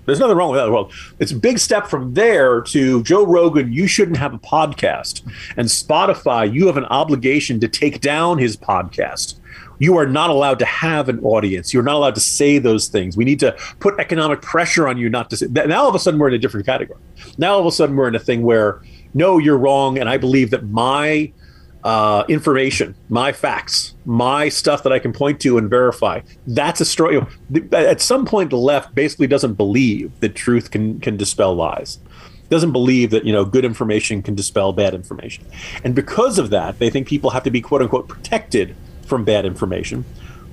there's 0.07 0.19
nothing 0.19 0.37
wrong 0.37 0.51
with 0.51 0.59
that. 0.59 0.71
Well, 0.71 0.89
it's 1.19 1.33
a 1.33 1.35
big 1.35 1.59
step 1.59 1.85
from 1.85 2.13
there 2.13 2.61
to 2.61 3.03
Joe 3.03 3.25
Rogan. 3.25 3.71
You 3.73 3.87
shouldn't 3.87 4.17
have 4.17 4.33
a 4.33 4.39
podcast, 4.39 5.21
and 5.57 5.67
Spotify. 5.67 6.51
You 6.51 6.65
have 6.67 6.77
an 6.77 6.85
obligation 6.85 7.59
to 7.59 7.67
take 7.67 8.01
down 8.01 8.37
his 8.37 8.55
podcast. 8.55 9.39
You 9.79 9.97
are 9.97 10.07
not 10.07 10.29
allowed 10.29 10.59
to 10.59 10.65
have 10.65 11.09
an 11.09 11.19
audience. 11.19 11.73
You're 11.73 11.83
not 11.83 11.95
allowed 11.95 12.15
to 12.15 12.21
say 12.21 12.57
those 12.57 12.87
things. 12.87 13.15
We 13.15 13.25
need 13.25 13.39
to 13.41 13.55
put 13.79 13.99
economic 13.99 14.41
pressure 14.41 14.87
on 14.87 14.97
you 14.97 15.09
not 15.09 15.29
to 15.29 15.37
say. 15.37 15.47
Now 15.47 15.83
all 15.83 15.89
of 15.89 15.95
a 15.95 15.99
sudden 15.99 16.19
we're 16.19 16.29
in 16.29 16.33
a 16.33 16.39
different 16.39 16.65
category. 16.65 16.99
Now 17.37 17.53
all 17.53 17.59
of 17.59 17.65
a 17.65 17.71
sudden 17.71 17.95
we're 17.95 18.07
in 18.07 18.15
a 18.15 18.19
thing 18.19 18.41
where 18.43 18.81
no, 19.13 19.37
you're 19.37 19.57
wrong, 19.57 19.97
and 19.97 20.09
I 20.09 20.17
believe 20.17 20.51
that 20.51 20.65
my 20.65 21.31
uh, 21.87 22.25
information, 22.27 22.93
my 23.07 23.31
facts, 23.31 23.95
my 24.03 24.49
stuff 24.49 24.83
that 24.83 24.91
I 24.91 24.99
can 24.99 25.13
point 25.13 25.39
to 25.39 25.57
and 25.57 25.69
verify. 25.69 26.19
That's 26.45 26.81
a 26.81 26.85
story. 26.85 27.21
At 27.71 28.01
some 28.01 28.25
point, 28.25 28.49
the 28.49 28.57
left 28.57 28.93
basically 28.93 29.27
doesn't 29.27 29.53
believe 29.53 30.11
that 30.19 30.35
truth 30.35 30.69
can 30.69 30.99
can 30.99 31.15
dispel 31.15 31.55
lies. 31.55 31.99
Doesn't 32.49 32.73
believe 32.73 33.11
that 33.11 33.23
you 33.23 33.31
know 33.31 33.45
good 33.45 33.63
information 33.63 34.21
can 34.21 34.35
dispel 34.35 34.73
bad 34.73 34.93
information, 34.93 35.45
and 35.85 35.95
because 35.95 36.37
of 36.37 36.49
that, 36.49 36.77
they 36.77 36.89
think 36.89 37.07
people 37.07 37.29
have 37.29 37.43
to 37.43 37.51
be 37.51 37.61
quote 37.61 37.81
unquote 37.81 38.09
protected 38.09 38.75
from 39.05 39.23
bad 39.23 39.45
information, 39.45 40.03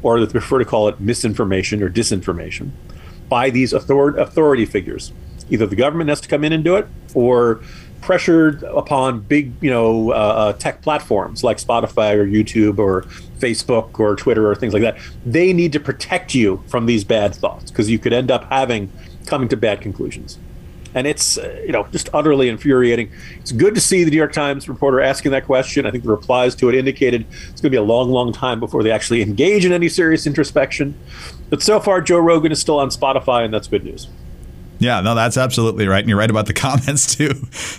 or 0.05 0.21
they 0.21 0.31
prefer 0.31 0.61
to 0.61 0.64
call 0.64 0.87
it 0.87 1.00
misinformation 1.00 1.83
or 1.83 1.91
disinformation, 1.91 2.71
by 3.29 3.50
these 3.50 3.75
author- 3.75 4.17
authority 4.19 4.67
figures. 4.67 5.12
Either 5.50 5.67
the 5.67 5.75
government 5.75 6.11
has 6.11 6.21
to 6.21 6.29
come 6.29 6.45
in 6.45 6.53
and 6.53 6.62
do 6.62 6.76
it, 6.76 6.87
or 7.12 7.61
pressured 8.04 8.62
upon 8.64 9.20
big, 9.20 9.52
you 9.61 9.70
know, 9.70 10.12
uh, 10.12 10.14
uh, 10.14 10.52
tech 10.52 10.82
platforms 10.82 11.42
like 11.42 11.56
Spotify 11.56 12.14
or 12.14 12.26
YouTube 12.26 12.78
or 12.78 13.02
Facebook 13.38 13.99
or 13.99 14.14
Twitter 14.14 14.49
or 14.49 14.54
things 14.54 14.73
like 14.73 14.82
that. 14.82 14.99
They 15.25 15.52
need 15.52 15.73
to 15.73 15.80
protect 15.80 16.34
you 16.34 16.62
from 16.68 16.87
these 16.87 17.02
bad 17.02 17.34
thoughts 17.34 17.70
because 17.70 17.90
you 17.90 17.99
could 17.99 18.12
end 18.12 18.30
up 18.30 18.44
having 18.50 18.92
coming 19.26 19.49
to 19.49 19.56
bad 19.56 19.80
conclusions. 19.80 20.38
And 20.94 21.06
it's 21.08 21.38
uh, 21.38 21.61
you 21.64 21.73
know 21.73 21.88
just 21.90 22.08
utterly 22.12 22.49
infuriating. 22.49 23.11
It's 23.40 23.50
good 23.50 23.75
to 23.75 23.80
see 23.80 24.04
the 24.04 24.11
New 24.11 24.16
York 24.16 24.32
Times 24.32 24.68
reporter 24.68 25.00
asking 25.00 25.32
that 25.32 25.46
question. 25.46 25.87
I 25.87 25.90
think 25.90 26.04
the 26.04 26.11
replies 26.11 26.54
to 26.56 26.68
it 26.68 26.75
indicated 26.76 27.26
it's 27.30 27.61
going 27.61 27.62
to 27.62 27.70
be 27.70 27.76
a 27.76 27.82
long, 27.82 28.11
long 28.11 28.32
time 28.32 28.61
before 28.61 28.82
they 28.82 28.92
actually 28.92 29.23
engage 29.23 29.64
in 29.64 29.73
any 29.73 29.88
serious 29.88 30.26
introspection. 30.26 30.94
But 31.50 31.62
so 31.62 31.80
far, 31.80 32.00
Joe 32.00 32.18
Rogan 32.18 32.52
is 32.52 32.61
still 32.61 32.78
on 32.78 32.90
Spotify, 32.90 33.44
and 33.44 33.52
that's 33.52 33.66
good 33.66 33.84
news. 33.84 34.08
Yeah, 34.85 35.00
no, 35.00 35.14
that's 35.14 35.38
absolutely 35.38 35.88
right. 35.88 36.00
And 36.00 36.11
you're 36.11 36.19
right 36.19 36.29
about 36.29 36.45
the 36.45 36.53
comments 36.67 37.17
to 37.17 37.35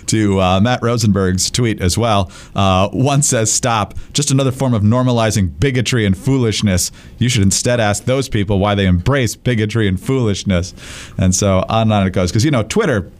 to 0.06 0.40
uh, 0.40 0.60
Matt 0.60 0.82
Rosenberg's 0.82 1.50
tweet 1.50 1.80
as 1.80 1.96
well. 1.96 2.32
Uh, 2.54 2.88
one 2.88 3.22
says, 3.22 3.52
"Stop! 3.52 3.94
Just 4.12 4.32
another 4.32 4.50
form 4.50 4.74
of 4.74 4.82
normalizing 4.82 5.58
bigotry 5.60 6.04
and 6.04 6.18
foolishness. 6.18 6.90
You 7.18 7.28
should 7.28 7.42
instead 7.42 7.78
ask 7.78 8.04
those 8.04 8.28
people 8.28 8.58
why 8.58 8.74
they 8.74 8.86
embrace 8.86 9.36
bigotry 9.36 9.86
and 9.86 10.00
foolishness." 10.00 10.74
And 11.16 11.32
so 11.34 11.64
on 11.68 11.82
and 11.82 11.92
on 11.92 12.06
it 12.06 12.10
goes. 12.10 12.32
Because 12.32 12.44
you 12.44 12.50
know, 12.50 12.64
Twitter 12.64 13.10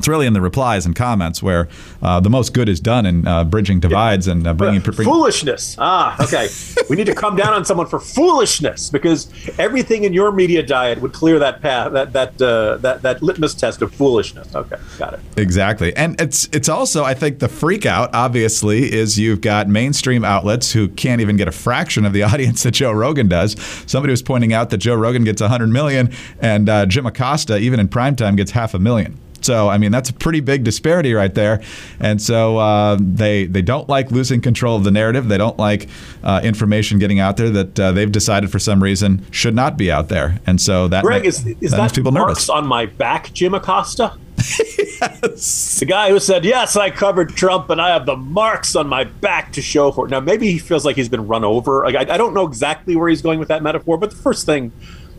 it's 0.00 0.08
really 0.08 0.26
in 0.26 0.32
the 0.32 0.40
replies 0.40 0.86
and 0.86 0.96
comments 0.96 1.42
where 1.42 1.68
uh, 2.00 2.20
the 2.20 2.30
most 2.30 2.54
good 2.54 2.70
is 2.70 2.80
done 2.80 3.04
in 3.04 3.26
uh, 3.26 3.44
bridging 3.44 3.80
divides 3.80 4.26
and 4.26 4.46
uh, 4.46 4.54
bringing, 4.54 4.80
bringing 4.80 5.04
foolishness. 5.04 5.76
Ah, 5.78 6.16
okay. 6.24 6.48
we 6.88 6.96
need 6.96 7.04
to 7.04 7.14
come 7.14 7.36
down 7.36 7.52
on 7.52 7.66
someone 7.66 7.86
for 7.86 8.00
foolishness 8.00 8.88
because 8.88 9.30
everything 9.58 10.04
in 10.04 10.14
your 10.14 10.32
media 10.32 10.62
diet 10.62 11.02
would 11.02 11.12
clear 11.12 11.38
that 11.38 11.60
path, 11.60 11.92
that 11.92 12.14
that 12.14 12.40
uh, 12.40 12.78
that 12.78 13.02
that 13.02 13.22
litmus 13.22 13.52
test 13.52 13.82
of 13.82 13.94
foolishness. 13.94 14.54
Okay, 14.54 14.76
got 14.96 15.12
it. 15.12 15.20
Exactly, 15.36 15.94
and 15.94 16.18
it's 16.18 16.48
it's 16.50 16.70
also 16.70 17.04
I 17.04 17.12
think 17.12 17.40
the 17.40 17.48
freak 17.48 17.84
out 17.84 18.08
obviously 18.14 18.90
is 18.90 19.18
you've 19.18 19.42
got 19.42 19.68
mainstream 19.68 20.24
outlets 20.24 20.72
who 20.72 20.88
can't 20.88 21.20
even 21.20 21.36
get 21.36 21.46
a 21.46 21.52
fraction 21.52 22.06
of 22.06 22.14
the 22.14 22.22
audience 22.30 22.62
that 22.62 22.70
Joe 22.70 22.92
Rogan 22.92 23.28
does. 23.28 23.52
Somebody 23.86 24.12
was 24.12 24.22
pointing 24.22 24.54
out 24.54 24.70
that 24.70 24.78
Joe 24.78 24.94
Rogan 24.94 25.24
gets 25.24 25.42
100 25.42 25.66
million 25.66 26.10
and 26.40 26.70
uh, 26.70 26.86
Jim 26.86 27.04
Acosta 27.04 27.58
even 27.58 27.78
in 27.78 27.86
primetime 27.86 28.34
gets 28.34 28.52
half 28.52 28.72
a 28.72 28.78
million. 28.78 29.20
So 29.44 29.68
I 29.68 29.78
mean 29.78 29.92
that's 29.92 30.10
a 30.10 30.12
pretty 30.12 30.40
big 30.40 30.64
disparity 30.64 31.14
right 31.14 31.34
there, 31.34 31.62
and 31.98 32.20
so 32.20 32.58
uh, 32.58 32.96
they 33.00 33.46
they 33.46 33.62
don't 33.62 33.88
like 33.88 34.10
losing 34.10 34.40
control 34.40 34.76
of 34.76 34.84
the 34.84 34.90
narrative. 34.90 35.28
They 35.28 35.38
don't 35.38 35.58
like 35.58 35.88
uh, 36.22 36.40
information 36.42 36.98
getting 36.98 37.20
out 37.20 37.36
there 37.36 37.50
that 37.50 37.80
uh, 37.80 37.92
they've 37.92 38.10
decided 38.10 38.50
for 38.50 38.58
some 38.58 38.82
reason 38.82 39.24
should 39.30 39.54
not 39.54 39.76
be 39.76 39.90
out 39.90 40.08
there, 40.08 40.40
and 40.46 40.60
so 40.60 40.88
that 40.88 41.04
Greg 41.04 41.24
is 41.24 41.46
is 41.60 41.72
that, 41.72 41.76
that 41.78 41.94
people 41.94 42.12
marks 42.12 42.28
nervous. 42.28 42.48
on 42.48 42.66
my 42.66 42.86
back, 42.86 43.32
Jim 43.32 43.54
Acosta? 43.54 44.14
yes. 44.58 45.70
The 45.80 45.86
guy 45.86 46.10
who 46.10 46.20
said, 46.20 46.44
Yes, 46.44 46.76
I 46.76 46.90
covered 46.90 47.30
Trump 47.30 47.70
and 47.70 47.80
I 47.80 47.88
have 47.90 48.04
the 48.04 48.16
marks 48.16 48.76
on 48.76 48.86
my 48.86 49.04
back 49.04 49.52
to 49.54 49.62
show 49.62 49.90
for 49.92 50.06
it. 50.06 50.10
Now, 50.10 50.20
maybe 50.20 50.50
he 50.50 50.58
feels 50.58 50.84
like 50.84 50.96
he's 50.96 51.08
been 51.08 51.26
run 51.26 51.44
over. 51.44 51.84
Like, 51.84 51.94
I, 51.94 52.14
I, 52.14 52.16
don't 52.18 52.34
know 52.34 52.46
exactly 52.46 52.96
where 52.96 53.08
he's 53.08 53.22
going 53.22 53.38
with 53.38 53.48
that 53.48 53.62
metaphor, 53.62 53.96
but 53.96 54.10
the 54.10 54.16
first 54.16 54.44
thing 54.44 54.72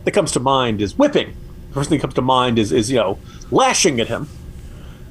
that 0.04 0.12
comes 0.12 0.32
to 0.32 0.40
mind 0.40 0.80
is 0.80 0.96
whipping 0.96 1.34
first 1.72 1.88
thing 1.88 1.98
that 1.98 2.02
comes 2.02 2.14
to 2.14 2.22
mind 2.22 2.58
is 2.58 2.72
is 2.72 2.90
you 2.90 2.96
know 2.96 3.18
lashing 3.50 4.00
at 4.00 4.08
him. 4.08 4.28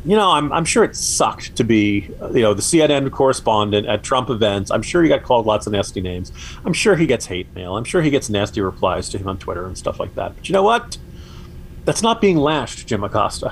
You 0.03 0.15
know, 0.15 0.31
I'm 0.31 0.51
I'm 0.51 0.65
sure 0.65 0.83
it 0.83 0.95
sucked 0.95 1.55
to 1.57 1.63
be 1.63 2.09
you 2.33 2.41
know 2.41 2.53
the 2.53 2.61
CNN 2.61 3.11
correspondent 3.11 3.87
at 3.87 4.03
Trump 4.03 4.29
events. 4.29 4.71
I'm 4.71 4.81
sure 4.81 5.03
he 5.03 5.09
got 5.09 5.23
called 5.23 5.45
lots 5.45 5.67
of 5.67 5.73
nasty 5.73 6.01
names. 6.01 6.31
I'm 6.65 6.73
sure 6.73 6.95
he 6.95 7.05
gets 7.05 7.27
hate 7.27 7.53
mail. 7.53 7.77
I'm 7.77 7.83
sure 7.83 8.01
he 8.01 8.09
gets 8.09 8.29
nasty 8.29 8.61
replies 8.61 9.09
to 9.09 9.17
him 9.17 9.27
on 9.27 9.37
Twitter 9.37 9.65
and 9.65 9.77
stuff 9.77 9.99
like 9.99 10.15
that. 10.15 10.35
But 10.35 10.49
you 10.49 10.53
know 10.53 10.63
what? 10.63 10.97
That's 11.85 12.01
not 12.01 12.21
being 12.21 12.37
lashed, 12.37 12.87
Jim 12.87 13.03
Acosta. 13.03 13.51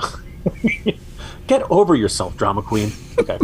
Get 1.48 1.64
over 1.72 1.96
yourself, 1.96 2.38
drama 2.38 2.62
queen. 2.62 2.92
Okay. 3.18 3.40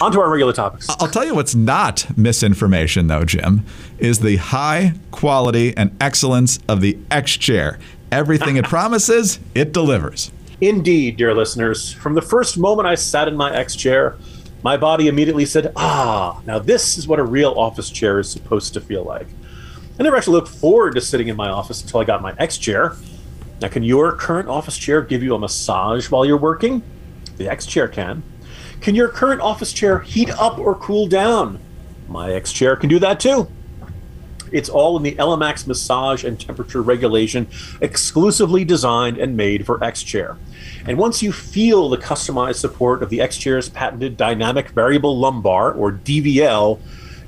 On 0.00 0.10
to 0.12 0.20
our 0.20 0.28
regular 0.28 0.52
topics. 0.52 0.88
I'll 1.00 1.08
tell 1.08 1.24
you 1.24 1.34
what's 1.34 1.54
not 1.54 2.06
misinformation, 2.16 3.06
though, 3.06 3.24
Jim, 3.24 3.64
is 3.98 4.18
the 4.18 4.36
high 4.36 4.94
quality 5.10 5.76
and 5.76 5.96
excellence 6.00 6.58
of 6.68 6.80
the 6.80 6.98
X 7.10 7.36
chair. 7.36 7.78
Everything 8.14 8.54
it 8.58 8.64
promises, 8.66 9.40
it 9.56 9.72
delivers. 9.72 10.30
Indeed, 10.60 11.16
dear 11.16 11.34
listeners. 11.34 11.92
From 11.92 12.14
the 12.14 12.22
first 12.22 12.56
moment 12.56 12.86
I 12.86 12.94
sat 12.94 13.26
in 13.26 13.36
my 13.36 13.52
X 13.52 13.74
chair, 13.74 14.16
my 14.62 14.76
body 14.76 15.08
immediately 15.08 15.44
said, 15.44 15.72
Ah, 15.74 16.40
now 16.46 16.60
this 16.60 16.96
is 16.96 17.08
what 17.08 17.18
a 17.18 17.24
real 17.24 17.54
office 17.56 17.90
chair 17.90 18.20
is 18.20 18.30
supposed 18.30 18.72
to 18.74 18.80
feel 18.80 19.02
like. 19.02 19.26
I 19.98 20.04
never 20.04 20.16
actually 20.16 20.34
looked 20.34 20.46
forward 20.46 20.94
to 20.94 21.00
sitting 21.00 21.26
in 21.26 21.34
my 21.34 21.48
office 21.48 21.82
until 21.82 21.98
I 21.98 22.04
got 22.04 22.22
my 22.22 22.36
X 22.38 22.56
chair. 22.56 22.94
Now, 23.60 23.66
can 23.66 23.82
your 23.82 24.12
current 24.12 24.48
office 24.48 24.78
chair 24.78 25.02
give 25.02 25.24
you 25.24 25.34
a 25.34 25.38
massage 25.40 26.08
while 26.08 26.24
you're 26.24 26.36
working? 26.36 26.84
The 27.36 27.48
X 27.48 27.66
chair 27.66 27.88
can. 27.88 28.22
Can 28.80 28.94
your 28.94 29.08
current 29.08 29.40
office 29.40 29.72
chair 29.72 29.98
heat 29.98 30.30
up 30.30 30.60
or 30.60 30.76
cool 30.76 31.08
down? 31.08 31.58
My 32.06 32.32
X 32.32 32.52
chair 32.52 32.76
can 32.76 32.88
do 32.88 33.00
that 33.00 33.18
too. 33.18 33.48
It's 34.54 34.68
all 34.68 34.96
in 34.96 35.02
the 35.02 35.16
ELEMAX 35.16 35.66
massage 35.66 36.22
and 36.22 36.40
temperature 36.40 36.80
regulation, 36.80 37.48
exclusively 37.80 38.64
designed 38.64 39.18
and 39.18 39.36
made 39.36 39.66
for 39.66 39.82
X 39.82 40.04
Chair. 40.04 40.38
And 40.86 40.96
once 40.96 41.24
you 41.24 41.32
feel 41.32 41.88
the 41.88 41.98
customized 41.98 42.60
support 42.60 43.02
of 43.02 43.10
the 43.10 43.20
X 43.20 43.36
Chair's 43.36 43.68
patented 43.68 44.16
dynamic 44.16 44.68
variable 44.70 45.18
lumbar, 45.18 45.72
or 45.72 45.90
DVL, 45.90 46.78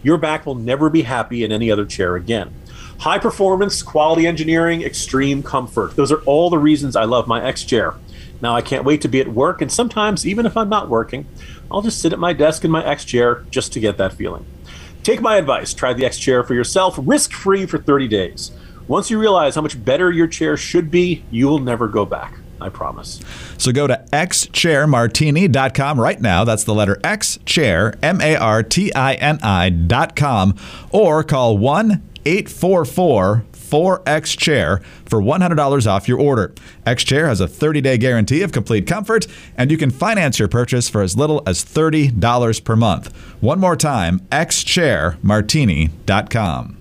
your 0.04 0.18
back 0.18 0.46
will 0.46 0.54
never 0.54 0.88
be 0.88 1.02
happy 1.02 1.42
in 1.42 1.50
any 1.50 1.68
other 1.68 1.84
chair 1.84 2.14
again. 2.14 2.54
High 3.00 3.18
performance, 3.18 3.82
quality 3.82 4.24
engineering, 4.24 4.82
extreme 4.82 5.42
comfort. 5.42 5.96
Those 5.96 6.12
are 6.12 6.22
all 6.26 6.48
the 6.48 6.58
reasons 6.58 6.94
I 6.94 7.04
love 7.04 7.26
my 7.26 7.44
X 7.44 7.64
Chair. 7.64 7.94
Now 8.40 8.54
I 8.54 8.62
can't 8.62 8.84
wait 8.84 9.00
to 9.00 9.08
be 9.08 9.20
at 9.20 9.32
work, 9.32 9.60
and 9.60 9.72
sometimes, 9.72 10.24
even 10.24 10.46
if 10.46 10.56
I'm 10.56 10.68
not 10.68 10.88
working, 10.88 11.26
I'll 11.72 11.82
just 11.82 12.00
sit 12.00 12.12
at 12.12 12.20
my 12.20 12.32
desk 12.32 12.64
in 12.64 12.70
my 12.70 12.86
X 12.86 13.04
Chair 13.04 13.44
just 13.50 13.72
to 13.72 13.80
get 13.80 13.96
that 13.96 14.12
feeling. 14.12 14.46
Take 15.06 15.20
my 15.20 15.36
advice. 15.36 15.72
Try 15.72 15.92
the 15.92 16.04
X 16.04 16.18
chair 16.18 16.42
for 16.42 16.54
yourself, 16.54 16.98
risk 17.00 17.30
free 17.30 17.64
for 17.64 17.78
30 17.78 18.08
days. 18.08 18.50
Once 18.88 19.08
you 19.08 19.20
realize 19.20 19.54
how 19.54 19.60
much 19.60 19.84
better 19.84 20.10
your 20.10 20.26
chair 20.26 20.56
should 20.56 20.90
be, 20.90 21.22
you 21.30 21.46
will 21.46 21.60
never 21.60 21.86
go 21.86 22.04
back. 22.04 22.34
I 22.60 22.70
promise. 22.70 23.20
So 23.56 23.70
go 23.70 23.86
to 23.86 24.04
xchairmartini.com 24.12 26.00
right 26.00 26.20
now. 26.20 26.42
That's 26.42 26.64
the 26.64 26.74
letter 26.74 26.98
X 27.04 27.38
chair, 27.44 27.94
M 28.02 28.20
A 28.20 28.34
R 28.34 28.64
T 28.64 28.92
I 28.94 29.14
N 29.14 29.38
I.com, 29.44 30.56
or 30.90 31.22
call 31.22 31.56
1 31.56 32.02
844 32.24 33.44
4X 33.70 34.38
Chair 34.38 34.80
for 35.04 35.20
$100 35.20 35.86
off 35.86 36.08
your 36.08 36.20
order. 36.20 36.54
X 36.84 37.04
Chair 37.04 37.28
has 37.28 37.40
a 37.40 37.48
30 37.48 37.80
day 37.80 37.96
guarantee 37.98 38.42
of 38.42 38.52
complete 38.52 38.86
comfort, 38.86 39.26
and 39.56 39.70
you 39.70 39.78
can 39.78 39.90
finance 39.90 40.38
your 40.38 40.48
purchase 40.48 40.88
for 40.88 41.02
as 41.02 41.16
little 41.16 41.42
as 41.46 41.64
$30 41.64 42.64
per 42.64 42.76
month. 42.76 43.14
One 43.40 43.60
more 43.60 43.76
time, 43.76 44.20
xchairmartini.com. 44.30 46.76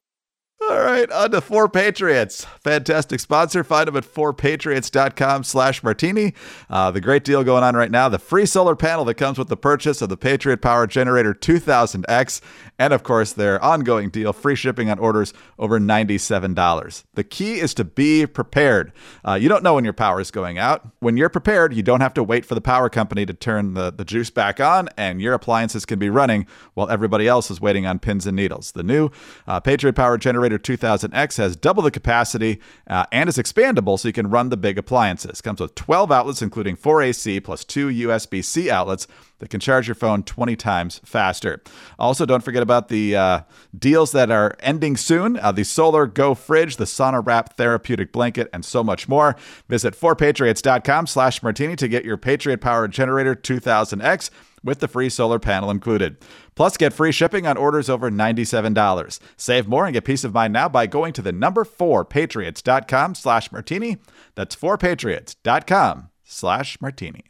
All 0.76 0.84
right, 0.84 1.10
on 1.10 1.32
to 1.32 1.40
Four 1.40 1.70
Patriots. 1.70 2.46
Fantastic 2.60 3.22
sponsor. 3.22 3.64
Find 3.64 3.88
them 3.88 3.96
at 3.96 4.04
fourpatriots.com 4.04 5.46
slash 5.46 5.82
martini. 5.82 6.34
Uh, 6.70 6.92
the 6.92 7.00
great 7.00 7.24
deal 7.24 7.46
going 7.46 7.64
on 7.64 7.78
right 7.78 7.90
now, 7.90 8.10
the 8.10 8.20
free 8.20 8.46
solar 8.46 8.76
panel 8.76 9.06
that 9.06 9.14
comes 9.16 9.40
with 9.40 9.48
the 9.48 9.56
purchase 9.56 10.02
of 10.02 10.10
the 10.10 10.18
Patriot 10.18 10.62
Power 10.62 10.86
Generator 10.86 11.34
2000X 11.34 12.42
and 12.78 12.94
of 12.94 13.04
course, 13.04 13.32
their 13.32 13.64
ongoing 13.64 14.10
deal 14.10 14.34
free 14.34 14.56
shipping 14.56 14.90
on 14.90 15.00
orders 15.00 15.34
over 15.58 15.80
$97. 15.80 17.04
The 17.14 17.24
key 17.24 17.60
is 17.60 17.74
to 17.76 17.86
be 17.86 18.26
prepared. 18.26 18.92
Uh, 19.26 19.36
you 19.36 19.48
don't 19.48 19.64
know 19.64 19.76
when 19.76 19.86
your 19.86 19.94
power 19.94 20.20
is 20.20 20.30
going 20.30 20.58
out. 20.58 20.86
When 21.00 21.16
you're 21.16 21.30
prepared, 21.30 21.74
you 21.74 21.84
don't 21.84 22.02
have 22.02 22.14
to 22.16 22.24
wait 22.24 22.46
for 22.46 22.56
the 22.56 22.62
power 22.62 22.90
company 22.90 23.26
to 23.26 23.34
turn 23.34 23.76
the, 23.76 23.92
the 23.92 24.04
juice 24.04 24.30
back 24.30 24.60
on, 24.60 24.90
and 24.98 25.22
your 25.22 25.34
appliances 25.34 25.86
can 25.86 26.00
be 26.00 26.10
running 26.10 26.48
while 26.74 26.90
everybody 26.90 27.28
else 27.28 27.50
is 27.50 27.62
waiting 27.62 27.86
on 27.86 28.00
pins 28.00 28.28
and 28.28 28.36
needles. 28.36 28.74
The 28.74 28.84
new 28.84 29.10
uh, 29.48 29.62
Patriot 29.62 29.94
Power 29.94 30.18
Generator 30.18 30.58
2000X 30.66 31.38
has 31.38 31.56
double 31.56 31.84
the 31.84 31.92
capacity 31.92 32.60
uh, 32.88 33.06
and 33.12 33.30
is 33.30 33.38
expandable 33.38 33.98
so 33.98 34.10
you 34.10 34.14
can 34.14 34.30
run 34.30 34.50
the 34.50 34.58
big 34.58 34.78
appliances. 34.78 35.40
Comes 35.40 35.62
with 35.62 35.76
12 35.76 36.12
outlets, 36.12 36.42
including 36.42 36.76
4 36.76 37.02
AC 37.02 37.40
plus 37.40 37.64
2 37.64 37.90
USB 37.90 38.44
C 38.44 38.70
outlets 38.70 39.08
that 39.40 39.50
can 39.50 39.60
charge 39.60 39.88
your 39.88 39.96
phone 39.96 40.24
20 40.24 40.56
times 40.56 41.02
faster. 41.04 41.62
Also, 42.00 42.26
don't 42.26 42.44
forget 42.44 42.64
about 42.64 42.88
the 42.88 43.16
uh, 43.16 43.42
deals 43.78 44.12
that 44.14 44.32
are 44.32 44.56
ending 44.62 44.98
soon 44.98 45.38
uh, 45.38 45.52
the 45.52 45.64
Solar 45.64 46.08
Go 46.08 46.34
fridge, 46.34 46.78
the 46.78 46.86
Sauna 46.86 47.26
Wrap 47.26 47.56
therapeutic 47.58 48.12
blanket, 48.12 48.50
and 48.54 48.66
so 48.66 48.84
much 48.84 49.08
more. 49.08 49.36
Visit 49.70 49.94
4patriots.com 49.94 51.08
slash 51.08 51.44
martini 51.44 51.76
to 51.76 51.88
get 51.88 52.06
your 52.06 52.18
Patriot 52.18 52.60
Power 52.60 52.88
Generator 52.88 53.36
2000X 53.36 54.30
with 54.66 54.80
the 54.80 54.88
free 54.88 55.10
solar 55.10 55.40
panel 55.40 55.72
included. 55.72 56.18
Plus, 56.56 56.76
get 56.76 56.92
free 56.92 57.12
shipping 57.12 57.48
on 57.48 57.56
orders 57.56 57.90
over 57.90 58.10
$97. 58.12 59.20
Save 59.38 59.68
more 59.68 59.86
and 59.86 59.94
get 59.94 60.04
peace 60.04 60.24
of 60.24 60.34
mind 60.34 60.52
now 60.52 60.68
by 60.68 60.88
going 60.88 61.14
to 61.14 61.22
the 61.22 61.32
number 61.32 61.64
4patriots.com 61.64 63.16
slash 63.16 63.52
martini. 63.52 63.98
That's 64.36 64.56
4patriots.com 64.56 66.10
slash 66.24 66.82
martini. 66.82 67.22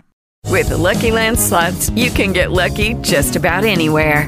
With 0.48 0.70
the 0.70 0.78
Lucky 0.78 1.12
Land 1.12 1.40
slots, 1.40 1.90
you 1.90 2.10
can 2.10 2.32
get 2.32 2.52
lucky 2.52 2.94
just 3.02 3.36
about 3.36 3.66
anywhere. 3.66 4.28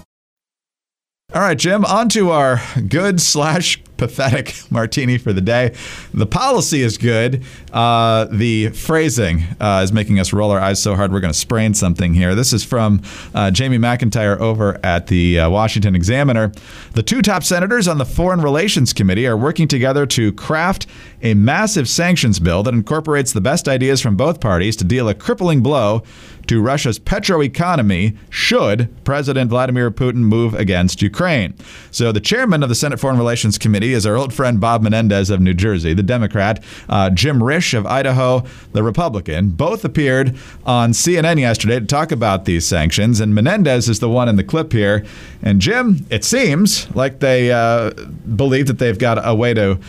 All 1.33 1.39
right, 1.39 1.57
Jim, 1.57 1.85
on 1.85 2.09
to 2.09 2.31
our 2.31 2.61
good 2.89 3.21
slash 3.21 3.81
pathetic 3.95 4.53
martini 4.69 5.17
for 5.17 5.31
the 5.31 5.39
day. 5.39 5.73
The 6.13 6.25
policy 6.25 6.81
is 6.81 6.97
good. 6.97 7.45
Uh, 7.71 8.25
the 8.25 8.69
phrasing 8.69 9.43
uh, 9.61 9.79
is 9.81 9.93
making 9.93 10.19
us 10.19 10.33
roll 10.33 10.51
our 10.51 10.59
eyes 10.59 10.83
so 10.83 10.93
hard 10.93 11.13
we're 11.13 11.21
going 11.21 11.31
to 11.31 11.39
sprain 11.39 11.73
something 11.73 12.13
here. 12.13 12.35
This 12.35 12.51
is 12.51 12.65
from 12.65 13.01
uh, 13.33 13.49
Jamie 13.49 13.77
McIntyre 13.77 14.37
over 14.39 14.77
at 14.83 15.07
the 15.07 15.39
uh, 15.39 15.49
Washington 15.49 15.95
Examiner. 15.95 16.51
The 16.93 17.03
two 17.03 17.21
top 17.21 17.43
senators 17.43 17.87
on 17.87 17.97
the 17.97 18.05
Foreign 18.05 18.41
Relations 18.41 18.91
Committee 18.91 19.25
are 19.25 19.37
working 19.37 19.69
together 19.69 20.05
to 20.07 20.33
craft 20.33 20.85
a 21.21 21.33
massive 21.33 21.87
sanctions 21.87 22.39
bill 22.39 22.61
that 22.63 22.73
incorporates 22.73 23.31
the 23.31 23.41
best 23.41 23.69
ideas 23.69 24.01
from 24.01 24.17
both 24.17 24.41
parties 24.41 24.75
to 24.77 24.83
deal 24.83 25.07
a 25.07 25.13
crippling 25.13 25.61
blow 25.61 26.03
to 26.47 26.61
Russia's 26.61 26.99
petro 26.99 27.41
economy 27.41 28.17
should 28.29 28.89
President 29.03 29.49
Vladimir 29.49 29.91
Putin 29.91 30.17
move 30.17 30.53
against 30.53 31.01
Ukraine. 31.01 31.53
So, 31.91 32.11
the 32.11 32.19
chairman 32.19 32.63
of 32.63 32.69
the 32.69 32.75
Senate 32.75 32.99
Foreign 32.99 33.17
Relations 33.17 33.57
Committee 33.57 33.93
is 33.93 34.05
our 34.05 34.15
old 34.15 34.33
friend 34.33 34.59
Bob 34.59 34.81
Menendez 34.81 35.29
of 35.29 35.39
New 35.39 35.53
Jersey, 35.53 35.93
the 35.93 36.03
Democrat, 36.03 36.63
uh, 36.89 37.09
Jim 37.09 37.39
Risch 37.39 37.73
of 37.73 37.85
Idaho, 37.85 38.43
the 38.73 38.83
Republican. 38.83 39.49
Both 39.49 39.83
appeared 39.85 40.37
on 40.65 40.91
CNN 40.91 41.39
yesterday 41.39 41.79
to 41.79 41.85
talk 41.85 42.11
about 42.11 42.45
these 42.45 42.65
sanctions, 42.65 43.19
and 43.19 43.35
Menendez 43.35 43.89
is 43.89 43.99
the 43.99 44.09
one 44.09 44.29
in 44.29 44.35
the 44.35 44.43
clip 44.43 44.71
here. 44.71 45.05
And 45.41 45.59
Jim, 45.61 46.05
it 46.09 46.23
seems 46.23 46.93
like 46.95 47.19
they 47.19 47.51
uh, 47.51 47.91
believe 48.35 48.67
that 48.67 48.79
they've 48.79 48.97
got 48.97 49.19
a 49.25 49.35
way 49.35 49.53
to 49.53 49.79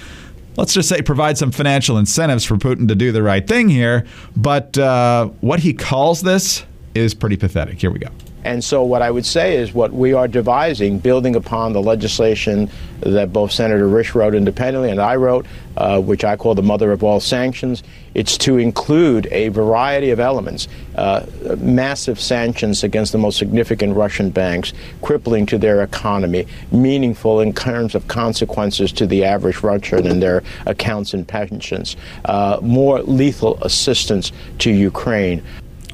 let's 0.56 0.74
just 0.74 0.88
say 0.88 1.02
provide 1.02 1.38
some 1.38 1.50
financial 1.50 1.98
incentives 1.98 2.44
for 2.44 2.56
Putin 2.56 2.88
to 2.88 2.94
do 2.94 3.12
the 3.12 3.22
right 3.22 3.46
thing 3.46 3.68
here. 3.68 4.04
But 4.36 4.76
uh, 4.78 5.26
what 5.40 5.60
he 5.60 5.74
calls 5.74 6.22
this 6.22 6.64
is 6.94 7.14
pretty 7.14 7.36
pathetic. 7.36 7.80
Here 7.80 7.90
we 7.90 7.98
go. 7.98 8.08
And 8.44 8.62
so, 8.62 8.82
what 8.82 9.02
I 9.02 9.10
would 9.10 9.24
say 9.24 9.56
is 9.56 9.72
what 9.72 9.92
we 9.92 10.12
are 10.14 10.26
devising, 10.26 10.98
building 10.98 11.36
upon 11.36 11.72
the 11.72 11.80
legislation 11.80 12.68
that 13.00 13.32
both 13.32 13.52
Senator 13.52 13.86
Risch 13.88 14.14
wrote 14.14 14.34
independently 14.34 14.90
and 14.90 15.00
I 15.00 15.16
wrote, 15.16 15.46
uh, 15.76 16.00
which 16.00 16.24
I 16.24 16.36
call 16.36 16.54
the 16.54 16.62
mother 16.62 16.90
of 16.92 17.04
all 17.04 17.20
sanctions, 17.20 17.82
it's 18.14 18.36
to 18.38 18.58
include 18.58 19.26
a 19.30 19.48
variety 19.48 20.10
of 20.10 20.20
elements, 20.20 20.68
uh, 20.96 21.24
massive 21.58 22.20
sanctions 22.20 22.82
against 22.84 23.12
the 23.12 23.18
most 23.18 23.38
significant 23.38 23.96
Russian 23.96 24.30
banks, 24.30 24.72
crippling 25.02 25.46
to 25.46 25.58
their 25.58 25.82
economy, 25.82 26.46
meaningful 26.72 27.40
in 27.40 27.52
terms 27.52 27.94
of 27.94 28.08
consequences 28.08 28.92
to 28.92 29.06
the 29.06 29.24
average 29.24 29.62
Russian 29.62 30.06
and 30.06 30.20
their 30.20 30.42
accounts 30.66 31.14
and 31.14 31.26
pensions, 31.26 31.96
uh, 32.24 32.58
more 32.60 33.02
lethal 33.02 33.56
assistance 33.62 34.32
to 34.58 34.70
Ukraine. 34.70 35.42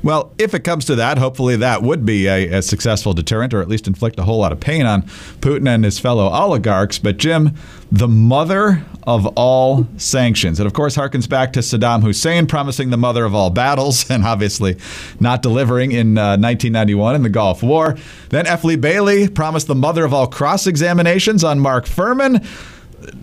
Well, 0.03 0.33
if 0.39 0.55
it 0.55 0.61
comes 0.61 0.85
to 0.87 0.95
that, 0.97 1.19
hopefully 1.19 1.57
that 1.57 1.83
would 1.83 2.07
be 2.07 2.27
a, 2.27 2.59
a, 2.59 2.63
successful 2.63 3.15
deterrent 3.15 3.53
or 3.53 3.61
at 3.61 3.69
least 3.69 3.87
inflict 3.87 4.19
a 4.19 4.23
whole 4.23 4.39
lot 4.39 4.53
of 4.53 4.61
pain 4.61 4.87
on 4.87 5.03
Putin 5.41 5.69
and 5.69 5.85
his 5.85 5.99
fellow 5.99 6.29
oligarchs. 6.29 6.99
But, 6.99 7.17
Jim, 7.17 7.55
the 7.91 8.09
mother 8.09 8.85
of 9.05 9.27
all 9.37 9.89
sanctions. 9.97 10.61
It, 10.61 10.67
of 10.67 10.75
course, 10.75 10.97
harkens 10.97 11.29
back 11.29 11.53
to 11.55 11.61
Saddam 11.61 12.03
Hussein 12.03 12.47
promising 12.47 12.91
the 12.91 12.97
mother 12.97 13.25
of 13.25 13.35
all 13.35 13.51
battles 13.51 14.09
and 14.11 14.25
obviously 14.25 14.77
not 15.19 15.43
delivering 15.43 15.93
in 15.93 16.19
uh, 16.19 16.37
1991 16.37 17.15
in 17.15 17.23
the 17.23 17.31
Gulf 17.31 17.63
War. 17.63 17.97
Then 18.29 18.47
F. 18.47 18.65
Lee 18.65 18.77
Bailey 18.77 19.29
promised 19.29 19.67
the 19.67 19.75
mother 19.75 20.05
of 20.05 20.13
all 20.13 20.27
cross 20.27 20.67
examinations 20.67 21.43
on 21.43 21.59
Mark 21.59 21.87
Fuhrman. 21.87 22.47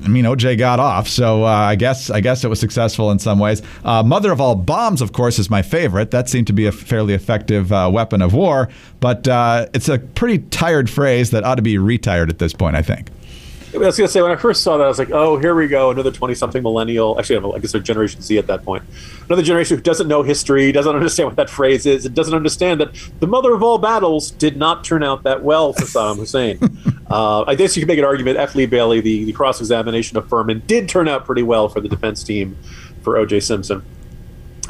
I 0.04 0.08
mean, 0.08 0.26
OJ 0.26 0.58
got 0.58 0.80
off, 0.80 1.08
so 1.08 1.44
uh, 1.44 1.48
I 1.48 1.76
guess 1.76 2.10
I 2.10 2.22
guess 2.22 2.44
it 2.44 2.48
was 2.48 2.60
successful 2.60 3.12
in 3.12 3.20
some 3.20 3.40
ways. 3.40 3.62
Uh, 3.84 4.04
Mother 4.04 4.32
of 4.32 4.42
all 4.42 4.56
bombs, 4.56 5.02
of 5.02 5.14
course, 5.14 5.40
is 5.40 5.50
my 5.50 5.62
favorite. 5.62 6.12
That 6.12 6.30
seemed 6.30 6.48
to 6.48 6.54
be 6.54 6.66
a 6.66 6.72
fairly 6.72 7.14
effective 7.14 7.72
uh, 7.72 7.90
weapon 7.92 8.22
of 8.22 8.34
war, 8.34 8.70
but 9.00 9.28
uh, 9.28 9.68
it's 9.74 9.90
a 9.90 10.00
pretty 10.00 10.40
tired 10.50 10.90
phrase 10.90 11.32
that 11.32 11.44
ought 11.44 11.56
to 11.56 11.62
be 11.62 11.78
retired 11.78 12.30
at 12.30 12.40
this 12.40 12.54
point. 12.54 12.76
I 12.76 12.82
think. 12.82 13.10
I 13.76 13.80
was 13.80 13.98
going 13.98 14.08
to 14.08 14.12
say 14.12 14.22
when 14.22 14.32
I 14.32 14.38
first 14.38 14.64
saw 14.64 14.78
that, 14.78 14.86
I 14.86 14.88
was 14.88 15.00
like, 15.00 15.12
"Oh, 15.12 15.38
here 15.38 15.54
we 15.54 15.68
go, 15.68 15.92
another 15.92 16.12
twenty-something 16.12 16.64
millennial." 16.64 17.20
Actually, 17.20 17.54
I 17.56 17.60
guess 17.60 17.74
they're 17.74 17.82
Generation 17.82 18.22
Z 18.22 18.38
at 18.38 18.48
that 18.48 18.64
point. 18.64 18.84
Another 19.26 19.44
generation 19.44 19.78
who 19.78 19.84
doesn't 19.84 20.08
know 20.08 20.24
history, 20.24 20.72
doesn't 20.72 20.96
understand 20.96 21.28
what 21.28 21.36
that 21.36 21.50
phrase 21.50 21.86
is, 21.86 22.06
and 22.06 22.16
doesn't 22.16 22.34
understand 22.34 22.80
that 22.80 22.96
the 23.20 23.28
mother 23.28 23.54
of 23.54 23.62
all 23.64 23.78
battles 23.78 24.32
did 24.32 24.56
not 24.56 24.84
turn 24.84 25.04
out 25.04 25.24
that 25.24 25.44
well 25.44 25.74
for 25.74 25.84
Saddam 25.84 26.18
Hussein. 26.18 26.60
Uh, 27.10 27.44
I 27.46 27.56
guess 27.56 27.76
you 27.76 27.82
could 27.82 27.88
make 27.88 28.00
an 28.00 28.06
argument. 28.06 28.38
F. 28.38 28.56
Lee 28.56 28.66
Bailey, 28.66 29.02
the, 29.02 29.26
the 29.26 29.34
cross-examination 29.34 30.18
of 30.18 30.28
Fuhrman, 30.28 30.66
did 30.66 30.90
turn 30.90 31.08
out 31.08 31.26
pretty 31.26 31.44
well 31.44 31.70
for 31.70 31.82
the 31.82 31.90
defense 31.90 32.24
team 32.24 32.58
for 33.02 33.18
O.J. 33.18 33.42
Simpson 33.42 33.84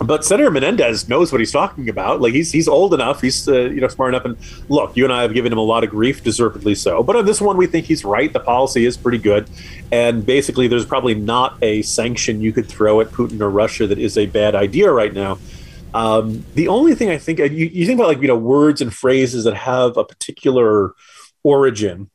but 0.03 0.25
Senator 0.25 0.51
Menendez 0.51 1.07
knows 1.07 1.31
what 1.31 1.39
he's 1.39 1.51
talking 1.51 1.89
about. 1.89 2.21
Like 2.21 2.33
he's 2.33 2.51
he's 2.51 2.67
old 2.67 2.93
enough, 2.93 3.21
he's 3.21 3.47
uh, 3.47 3.61
you 3.61 3.79
know 3.79 3.87
smart 3.87 4.13
enough. 4.13 4.25
And 4.25 4.37
look, 4.69 4.95
you 4.97 5.03
and 5.03 5.13
I 5.13 5.21
have 5.21 5.33
given 5.33 5.51
him 5.51 5.57
a 5.57 5.63
lot 5.63 5.83
of 5.83 5.89
grief, 5.89 6.23
deservedly 6.23 6.75
so. 6.75 7.01
But 7.03 7.15
on 7.15 7.25
this 7.25 7.39
one, 7.39 7.57
we 7.57 7.67
think 7.67 7.85
he's 7.85 8.03
right. 8.03 8.31
The 8.31 8.39
policy 8.39 8.85
is 8.85 8.97
pretty 8.97 9.17
good, 9.17 9.49
and 9.91 10.25
basically, 10.25 10.67
there's 10.67 10.85
probably 10.85 11.15
not 11.15 11.57
a 11.61 11.81
sanction 11.83 12.41
you 12.41 12.51
could 12.51 12.67
throw 12.67 12.99
at 13.01 13.07
Putin 13.07 13.39
or 13.39 13.49
Russia 13.49 13.87
that 13.87 13.99
is 13.99 14.17
a 14.17 14.25
bad 14.25 14.55
idea 14.55 14.91
right 14.91 15.13
now. 15.13 15.37
Um, 15.93 16.45
the 16.55 16.67
only 16.67 16.93
thing 16.93 17.09
I 17.09 17.17
think 17.17 17.39
you, 17.39 17.47
you 17.47 17.85
think 17.85 17.99
about 17.99 18.09
like 18.09 18.21
you 18.21 18.27
know 18.27 18.37
words 18.37 18.81
and 18.81 18.93
phrases 18.93 19.45
that 19.45 19.55
have 19.55 19.95
a 19.95 20.03
particular 20.03 20.93
origin 21.43 22.09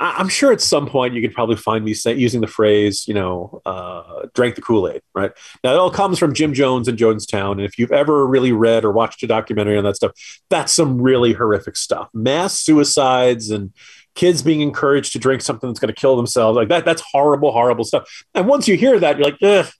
I'm 0.00 0.28
sure 0.28 0.52
at 0.52 0.60
some 0.60 0.86
point 0.86 1.14
you 1.14 1.22
could 1.22 1.34
probably 1.34 1.56
find 1.56 1.84
me 1.84 1.94
say, 1.94 2.14
using 2.14 2.40
the 2.40 2.46
phrase, 2.46 3.06
you 3.06 3.14
know, 3.14 3.62
uh, 3.64 4.26
drank 4.34 4.56
the 4.56 4.62
Kool 4.62 4.88
Aid, 4.88 5.02
right? 5.14 5.30
Now, 5.62 5.74
it 5.74 5.78
all 5.78 5.90
comes 5.90 6.18
from 6.18 6.34
Jim 6.34 6.54
Jones 6.54 6.88
and 6.88 6.98
Jonestown. 6.98 7.52
And 7.52 7.62
if 7.62 7.78
you've 7.78 7.92
ever 7.92 8.26
really 8.26 8.52
read 8.52 8.84
or 8.84 8.92
watched 8.92 9.22
a 9.22 9.26
documentary 9.26 9.78
on 9.78 9.84
that 9.84 9.96
stuff, 9.96 10.12
that's 10.50 10.72
some 10.72 11.00
really 11.00 11.32
horrific 11.32 11.76
stuff. 11.76 12.08
Mass 12.12 12.58
suicides 12.58 13.50
and 13.50 13.72
kids 14.14 14.42
being 14.42 14.60
encouraged 14.60 15.12
to 15.12 15.18
drink 15.18 15.40
something 15.40 15.70
that's 15.70 15.80
going 15.80 15.94
to 15.94 16.00
kill 16.00 16.16
themselves, 16.16 16.56
like 16.56 16.68
that, 16.68 16.84
that's 16.84 17.02
horrible, 17.12 17.52
horrible 17.52 17.84
stuff. 17.84 18.24
And 18.34 18.46
once 18.46 18.68
you 18.68 18.76
hear 18.76 18.98
that, 18.98 19.16
you're 19.16 19.24
like, 19.24 19.38
ugh, 19.42 19.72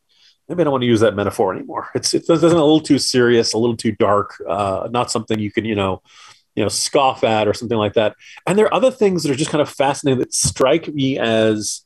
maybe 0.49 0.62
I 0.62 0.65
don't 0.65 0.73
want 0.73 0.83
to 0.83 0.88
use 0.88 1.01
that 1.01 1.15
metaphor 1.15 1.55
anymore. 1.55 1.88
It's, 1.95 2.15
it's, 2.15 2.31
it's 2.31 2.43
a 2.43 2.47
little 2.47 2.81
too 2.81 2.99
serious, 2.99 3.53
a 3.53 3.59
little 3.59 3.77
too 3.77 3.93
dark, 3.93 4.43
uh, 4.49 4.88
not 4.91 5.11
something 5.11 5.38
you 5.38 5.53
can, 5.53 5.65
you 5.65 5.75
know, 5.75 6.03
you 6.55 6.62
know 6.62 6.69
scoff 6.69 7.25
at 7.25 7.49
or 7.49 7.55
something 7.55 7.79
like 7.79 7.95
that. 7.95 8.17
And 8.47 8.59
there 8.59 8.67
are 8.67 8.75
other 8.75 8.91
things 8.91 9.23
that 9.23 9.33
are 9.33 9.37
just 9.37 9.51
kind 9.51 9.62
of 9.62 9.69
fascinating 9.69 10.21
that 10.21 10.35
strike 10.35 10.88
me 10.88 11.19
as 11.19 11.83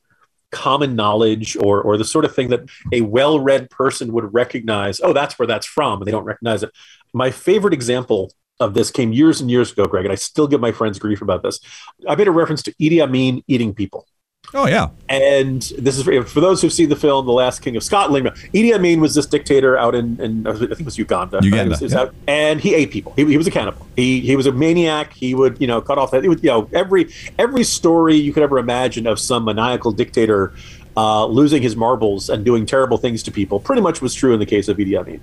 common 0.53 0.97
knowledge 0.97 1.57
or 1.57 1.83
or 1.83 1.97
the 1.97 2.05
sort 2.05 2.25
of 2.25 2.35
thing 2.35 2.49
that 2.49 2.69
a 2.93 3.01
well-read 3.01 3.69
person 3.69 4.13
would 4.13 4.33
recognize 4.33 5.01
oh 5.03 5.13
that's 5.13 5.39
where 5.39 5.47
that's 5.47 5.67
from 5.67 6.01
and 6.01 6.07
they 6.07 6.13
don't 6.13 6.25
recognize 6.25 6.63
it. 6.63 6.71
My 7.13 7.31
favorite 7.31 7.75
example 7.75 8.33
of 8.61 8.73
this 8.73 8.91
came 8.91 9.13
years 9.13 9.41
and 9.41 9.51
years 9.51 9.73
ago 9.73 9.85
greg 9.85 10.07
and 10.07 10.13
i 10.13 10.15
still 10.15 10.47
give 10.47 10.61
my 10.61 10.73
friends 10.73 10.99
grief 10.99 11.21
about 11.21 11.43
this. 11.43 11.61
I 12.09 12.15
made 12.15 12.29
a 12.29 12.33
reference 12.33 12.63
to 12.63 12.73
idi 12.75 13.03
amin 13.03 13.43
eating 13.47 13.75
people 13.75 14.07
Oh 14.55 14.67
yeah, 14.67 14.91
and 15.09 15.61
this 15.79 15.99
is 15.99 16.05
for, 16.05 16.23
for 16.25 16.41
those 16.41 16.63
who've 16.63 16.73
seen 16.73 16.89
the 16.89 16.97
film 16.97 17.27
"The 17.27 17.33
Last 17.33 17.61
King 17.61 17.77
of 17.77 17.83
Scotland." 17.83 18.29
Idi 18.55 18.75
Amin 18.75 19.01
was 19.01 19.15
this 19.15 19.27
dictator 19.27 19.77
out 19.77 19.95
in, 19.95 20.21
in 20.21 20.47
I 20.47 20.53
think 20.53 20.81
it 20.81 20.85
was 20.85 20.99
Uganda. 20.99 21.41
Uganda, 21.43 21.71
was, 21.71 21.81
was 21.81 21.93
yeah. 21.93 22.01
out, 22.01 22.15
and 22.27 22.61
he 22.61 22.75
ate 22.75 22.91
people. 22.91 23.13
He, 23.17 23.25
he, 23.25 23.37
was 23.37 23.47
a 23.47 23.51
cannibal. 23.51 23.87
He 23.97 24.21
he 24.21 24.37
was 24.37 24.47
a 24.47 24.53
maniac. 24.53 25.13
He 25.13 25.35
would 25.35 25.61
you 25.61 25.67
know 25.67 25.81
cut 25.81 25.99
off 25.99 26.13
that. 26.13 26.23
Would, 26.23 26.43
you 26.43 26.51
know 26.51 26.69
every 26.73 27.13
every 27.39 27.65
story 27.65 28.17
you 28.17 28.33
could 28.33 28.43
ever 28.43 28.59
imagine 28.59 29.07
of 29.07 29.19
some 29.19 29.45
maniacal 29.45 29.93
dictator 29.93 30.53
uh, 30.97 31.27
losing 31.27 31.61
his 31.61 31.77
marbles 31.77 32.31
and 32.31 32.45
doing 32.45 32.67
terrible 32.67 32.99
things 32.99 33.23
to 33.25 33.31
people 33.31 33.61
pretty 33.61 33.83
much 33.83 34.01
was 34.01 34.15
true 34.15 34.33
in 34.33 34.39
the 34.39 34.47
case 34.47 34.69
of 34.69 34.79
Idi 34.79 34.99
Amin. 34.99 35.21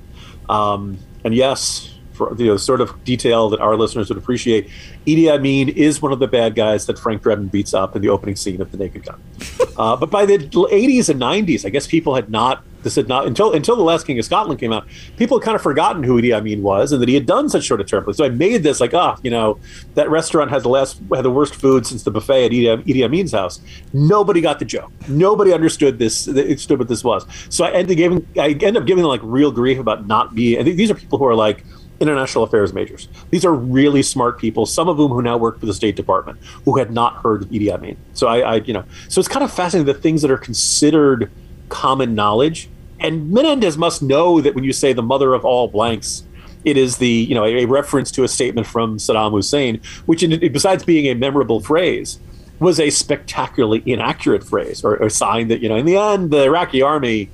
Um, 0.50 0.98
and 1.24 1.34
yes, 1.34 1.94
you 2.38 2.46
know, 2.46 2.58
sort 2.58 2.82
of 2.82 3.04
detail 3.04 3.50
that 3.50 3.60
our 3.60 3.76
listeners 3.76 4.10
would 4.10 4.18
appreciate, 4.18 4.70
Idi 5.06 5.30
Amin 5.30 5.70
is 5.70 6.02
one 6.02 6.12
of 6.12 6.20
the 6.20 6.28
bad 6.28 6.56
guys 6.56 6.86
that 6.86 7.00
Frank 7.00 7.24
Drebin 7.24 7.52
beats 7.52 7.74
up 7.74 7.96
in 7.96 8.02
the 8.02 8.10
opening 8.10 8.36
scene 8.36 8.62
of 8.62 8.72
The 8.72 8.78
Naked 8.78 9.06
Gun. 9.06 9.22
uh, 9.78 9.96
but 9.96 10.10
by 10.10 10.26
the 10.26 10.38
80s 10.38 11.10
and 11.10 11.22
90s, 11.22 11.66
I 11.66 11.70
guess 11.70 11.88
people 11.88 12.16
had 12.16 12.30
not 12.30 12.64
this 12.84 12.96
had 12.96 13.08
not 13.08 13.26
until 13.26 13.54
until 13.54 13.76
the 13.76 13.84
Last 13.84 14.06
King 14.06 14.20
of 14.20 14.26
Scotland 14.26 14.60
came 14.60 14.72
out. 14.72 14.86
People 15.18 15.40
had 15.40 15.46
kind 15.46 15.56
of 15.56 15.62
forgotten 15.62 16.04
who 16.04 16.22
Idi 16.22 16.36
Amin 16.36 16.62
was 16.62 16.92
and 16.92 17.02
that 17.02 17.08
he 17.08 17.16
had 17.16 17.26
done 17.26 17.50
such 17.50 17.68
sort 17.68 17.82
of 17.82 17.88
terrible. 17.88 18.14
So 18.14 18.26
I 18.26 18.30
made 18.30 18.64
this 18.64 18.80
like, 18.80 18.94
ah, 18.94 19.16
oh, 19.16 19.22
you 19.24 19.32
know, 19.32 19.58
that 19.96 20.10
restaurant 20.10 20.52
has 20.52 20.64
the 20.64 20.70
last 20.70 21.02
had 21.14 21.24
the 21.24 21.32
worst 21.32 21.56
food 21.56 21.88
since 21.88 22.04
the 22.04 22.12
buffet 22.12 22.46
at 22.46 22.52
Idi, 22.52 22.84
Idi 22.86 23.04
Amin's 23.04 23.32
house. 23.32 23.62
Nobody 23.94 24.42
got 24.42 24.60
the 24.60 24.66
joke. 24.66 24.92
Nobody 25.08 25.54
understood 25.54 25.98
this. 25.98 26.28
Understood 26.28 26.80
what 26.80 26.88
this 26.88 27.04
was. 27.04 27.26
So 27.50 27.66
I 27.66 27.72
ended 27.72 27.98
giving 27.98 28.28
I 28.38 28.50
ended 28.50 28.78
up 28.78 28.86
giving 28.86 29.04
them 29.04 29.10
like 29.10 29.22
real 29.24 29.52
grief 29.52 29.80
about 29.80 30.06
not 30.06 30.36
being. 30.36 30.60
And 30.60 30.68
these 30.68 30.92
are 30.92 30.96
people 30.96 31.18
who 31.18 31.26
are 31.26 31.36
like 31.36 31.64
international 32.04 32.44
affairs 32.44 32.74
majors. 32.74 33.08
These 33.32 33.44
are 33.46 33.54
really 33.54 34.04
smart 34.04 34.38
people, 34.38 34.66
some 34.66 34.88
of 34.88 34.98
whom 34.98 35.12
who 35.12 35.22
now 35.22 35.38
work 35.38 35.60
for 35.60 35.66
the 35.66 35.74
State 35.74 35.96
Department, 35.96 36.40
who 36.66 36.78
had 36.78 36.92
not 36.92 37.24
heard 37.24 37.44
of 37.44 37.50
Idi 37.50 37.72
Amin. 37.72 37.98
So 38.14 38.28
I, 38.28 38.40
I 38.40 38.56
you 38.58 38.74
know, 38.74 38.84
so 39.10 39.20
it's 39.20 39.28
kind 39.28 39.44
of 39.44 39.52
fascinating 39.52 39.92
the 39.92 40.00
things 40.00 40.22
that 40.22 40.30
are 40.30 40.38
considered 40.38 41.32
common 41.70 42.14
knowledge. 42.14 42.70
And 43.00 43.32
Menendez 43.32 43.78
must 43.78 44.02
know 44.02 44.40
that 44.42 44.56
when 44.56 44.64
you 44.64 44.74
say 44.74 44.94
the 44.94 45.02
mother 45.02 45.34
of 45.34 45.44
all 45.44 45.68
blanks, 45.68 46.24
it 46.64 46.78
is 46.78 46.98
the 46.98 47.08
you 47.08 47.36
know 47.36 47.46
a, 47.46 47.66
reference 47.66 48.12
to 48.12 48.24
a 48.24 48.28
statement 48.28 48.68
from 48.68 48.98
Saddam 48.98 49.32
Hussein, 49.32 49.82
which 50.06 50.24
in, 50.24 50.40
besides 50.52 50.84
being 50.84 51.08
a 51.08 51.14
memorable 51.14 51.60
phrase, 51.60 52.20
was 52.60 52.80
a 52.80 52.90
spectacularly 52.90 53.84
inaccurate 53.86 54.44
phrase 54.44 54.84
or 54.84 54.96
a 54.96 55.10
sign 55.10 55.48
that 55.50 55.62
you 55.62 55.70
know 55.70 55.76
in 55.76 55.86
the 55.86 55.98
end 55.98 56.32
the 56.32 56.44
Iraqi 56.44 56.82
army 56.82 57.30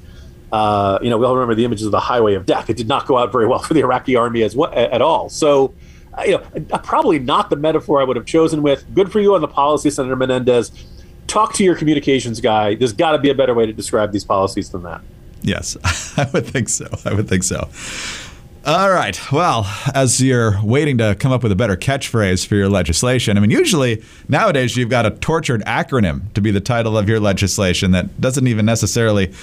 uh, 0.52 1.00
you 1.02 1.10
know, 1.10 1.18
we 1.18 1.26
all 1.26 1.36
remember 1.36 1.56
the 1.56 1.66
images 1.66 1.86
of 1.86 1.92
the 1.92 2.00
highway 2.00 2.34
of 2.34 2.46
death. 2.46 2.70
It 2.70 2.78
did 2.78 2.88
not 2.88 3.06
go 3.06 3.18
out 3.18 3.32
very 3.32 3.48
well 3.48 3.60
for 3.64 3.74
the 3.74 3.82
Iraqi 3.82 4.16
army 4.16 4.44
as 4.44 4.56
well, 4.56 4.72
at 4.74 5.02
all. 5.02 5.30
So, 5.30 5.74
uh, 6.18 6.24
you 6.24 6.32
know, 6.32 6.44
uh, 6.72 6.78
probably 6.80 7.20
not 7.20 7.50
the 7.50 7.56
metaphor 7.56 8.02
I 8.02 8.04
would 8.04 8.18
have 8.18 8.26
chosen 8.26 8.62
with. 8.62 8.86
Good 8.94 9.12
for 9.12 9.20
you 9.20 9.36
on 9.36 9.42
the 9.42 9.48
policy, 9.48 9.90
Senator 9.90 10.16
Menendez. 10.16 10.72
Talk 11.28 11.54
to 11.54 11.64
your 11.64 11.76
communications 11.76 12.42
guy. 12.42 12.76
There's 12.76 12.94
got 12.94 13.12
to 13.12 13.20
be 13.20 13.30
a 13.30 13.36
better 13.36 13.54
way 13.54 13.66
to 13.66 13.74
describe 13.74 14.12
these 14.12 14.26
policies 14.26 14.70
than 14.70 14.84
that. 14.84 15.02
Yes, 15.42 15.78
I 16.18 16.28
would 16.34 16.48
think 16.48 16.70
so. 16.70 16.88
I 17.06 17.14
would 17.14 17.30
think 17.30 17.44
so. 17.44 17.70
All 18.66 18.92
right. 18.92 19.18
Well, 19.32 19.66
as 19.96 20.22
you're 20.22 20.62
waiting 20.62 20.98
to 20.98 21.16
come 21.16 21.32
up 21.32 21.44
with 21.44 21.52
a 21.52 21.56
better 21.56 21.78
catchphrase 21.78 22.46
for 22.46 22.56
your 22.56 22.68
legislation, 22.68 23.38
I 23.38 23.40
mean, 23.40 23.52
usually 23.52 24.04
nowadays 24.28 24.76
you've 24.76 24.90
got 24.90 25.06
a 25.06 25.12
tortured 25.12 25.64
acronym 25.64 26.34
to 26.34 26.42
be 26.42 26.52
the 26.52 26.60
title 26.60 26.98
of 26.98 27.08
your 27.08 27.22
legislation 27.22 27.92
that 27.92 28.20
doesn't 28.20 28.48
even 28.48 28.66
necessarily 28.66 29.34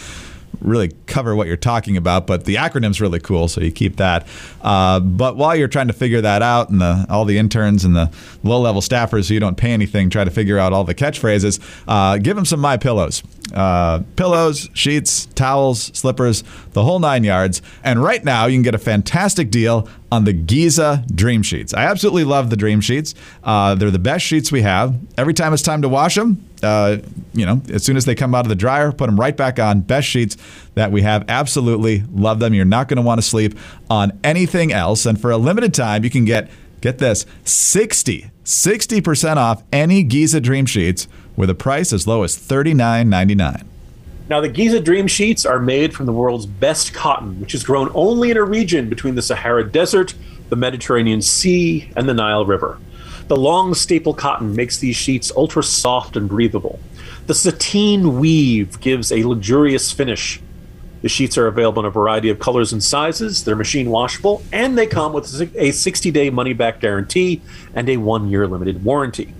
really 0.61 0.93
cover 1.07 1.35
what 1.37 1.47
you're 1.47 1.57
talking 1.57 1.97
about, 1.97 2.27
but 2.27 2.45
the 2.45 2.57
acronym's 2.57 3.01
really 3.01 3.21
cool, 3.21 3.49
so 3.49 3.61
you 3.61 3.71
keep 3.71 3.97
that. 3.97 4.27
Uh, 4.63 5.01
but 5.01 5.37
while 5.37 5.55
you're 5.55 5.69
trying 5.69 5.87
to 5.87 5.93
figure 5.93 6.21
that 6.21 6.43
out, 6.43 6.71
and 6.71 6.81
the, 6.81 7.07
all 7.09 7.25
the 7.25 7.39
interns 7.39 7.85
and 7.85 7.95
the 7.95 8.11
low-level 8.43 8.81
staffers 8.81 9.29
who 9.29 9.35
you 9.35 9.41
don't 9.41 9.57
pay 9.57 9.73
anything 9.73 10.11
try 10.11 10.25
to 10.25 10.31
figure 10.31 10.59
out 10.59 10.73
all 10.73 10.85
the 10.85 10.95
catchphrases, 10.95 11.61
uh, 11.87 12.19
give 12.19 12.37
them 12.37 12.45
some 12.45 12.61
My 12.61 12.77
Pillows. 12.77 13.23
Uh, 13.55 14.03
pillows, 14.17 14.69
sheets, 14.75 15.27
towels, 15.27 15.85
slippers, 15.97 16.43
the 16.73 16.83
whole 16.83 16.99
nine 16.99 17.23
yards. 17.23 17.63
And 17.85 18.03
right 18.03 18.25
now, 18.25 18.47
you 18.47 18.57
can 18.57 18.63
get 18.63 18.75
a 18.75 18.79
fantastic 18.79 19.51
deal 19.51 19.89
on 20.11 20.25
the 20.25 20.33
Giza 20.33 21.05
Dream 21.14 21.42
Sheets. 21.42 21.75
I 21.75 21.85
absolutely 21.85 22.25
love 22.25 22.51
the 22.51 22.57
Dream 22.57 22.81
Sheets. 22.81 23.14
Uh, 23.42 23.75
they're 23.75 23.90
the 23.90 23.99
best 23.99 24.25
sheets 24.25 24.53
we 24.53 24.62
have. 24.62 24.97
Every 25.19 25.35
time 25.35 25.53
it's 25.53 25.62
time 25.62 25.83
to 25.83 25.88
wash 25.88 26.14
them, 26.14 26.45
uh, 26.62 26.99
you 27.33 27.45
know, 27.45 27.61
as 27.73 27.85
soon 27.85 27.97
as 27.97 28.05
they 28.05 28.14
come 28.14 28.35
out 28.35 28.45
of 28.45 28.49
the 28.49 28.55
dryer, 28.55 28.92
put 28.92 29.07
them 29.07 29.19
right 29.19 29.37
back 29.37 29.59
on. 29.59 29.81
Best 29.81 30.09
sheets 30.09 30.37
that 30.75 30.92
we 30.92 31.03
have. 31.03 31.25
Absolutely 31.29 32.05
love 32.12 32.38
them. 32.38 32.55
You're 32.55 32.64
not 32.64 32.88
going 32.88 32.97
to 32.97 33.03
want 33.03 33.19
to 33.19 33.27
sleep 33.27 33.59
on 33.90 34.19
anything 34.23 34.73
else. 34.73 35.07
And 35.07 35.21
for 35.21 35.31
a 35.31 35.37
limited 35.37 35.75
time, 35.75 36.05
you 36.05 36.11
can 36.11 36.25
get, 36.25 36.51
get 36.81 36.99
this, 36.99 37.27
60, 37.45 38.31
60% 38.45 39.37
off 39.37 39.64
any 39.73 40.03
Giza 40.03 40.40
Dream 40.40 40.66
Sheets 40.66 41.09
with 41.37 41.51
a 41.51 41.55
price 41.55 41.92
as 41.92 42.07
low 42.07 42.23
as 42.23 42.37
$39.99. 42.37 43.66
Now, 44.29 44.41
the 44.41 44.49
Giza 44.49 44.81
Dream 44.81 45.07
Sheets 45.07 45.47
are 45.47 45.61
made 45.61 45.95
from 45.95 46.07
the 46.07 46.12
world's 46.12 46.47
best 46.47 46.93
cotton, 46.93 47.41
which 47.41 47.55
is 47.55 47.62
grown 47.62 47.91
only 47.95 48.33
in 48.33 48.37
a 48.37 48.43
region 48.43 48.89
between 48.89 49.15
the 49.15 49.23
Sahara 49.23 49.62
Desert, 49.71 50.15
the 50.49 50.57
Mediterranean 50.57 51.23
Sea, 51.23 51.93
and 51.97 52.09
the 52.09 52.15
Nile 52.15 52.45
River. 52.45 52.79
The 53.29 53.37
long 53.37 53.73
staple 53.75 54.15
cotton 54.15 54.57
makes 54.57 54.79
these 54.79 54.97
sheets 54.97 55.31
ultra 55.37 55.62
soft 55.62 56.17
and 56.17 56.29
breathable. 56.29 56.81
The 57.27 57.35
sateen 57.35 58.19
weave 58.19 58.81
gives 58.81 59.12
a 59.12 59.25
luxurious 59.25 59.93
finish. 59.93 60.41
The 61.03 61.09
sheets 61.09 61.39
are 61.39 61.47
available 61.47 61.81
in 61.81 61.87
a 61.87 61.91
variety 61.91 62.29
of 62.29 62.41
colors 62.41 62.73
and 62.73 62.83
sizes. 62.83 63.45
They're 63.45 63.55
machine 63.55 63.91
washable, 63.91 64.43
and 64.53 64.77
they 64.77 64.87
come 64.87 65.12
with 65.12 65.57
a 65.57 65.71
60 65.71 66.11
day 66.11 66.31
money 66.31 66.53
back 66.53 66.81
guarantee 66.81 67.43
and 67.75 67.89
a 67.89 67.97
one 67.97 68.29
year 68.29 68.49
limited 68.49 68.85
warranty. 68.85 69.35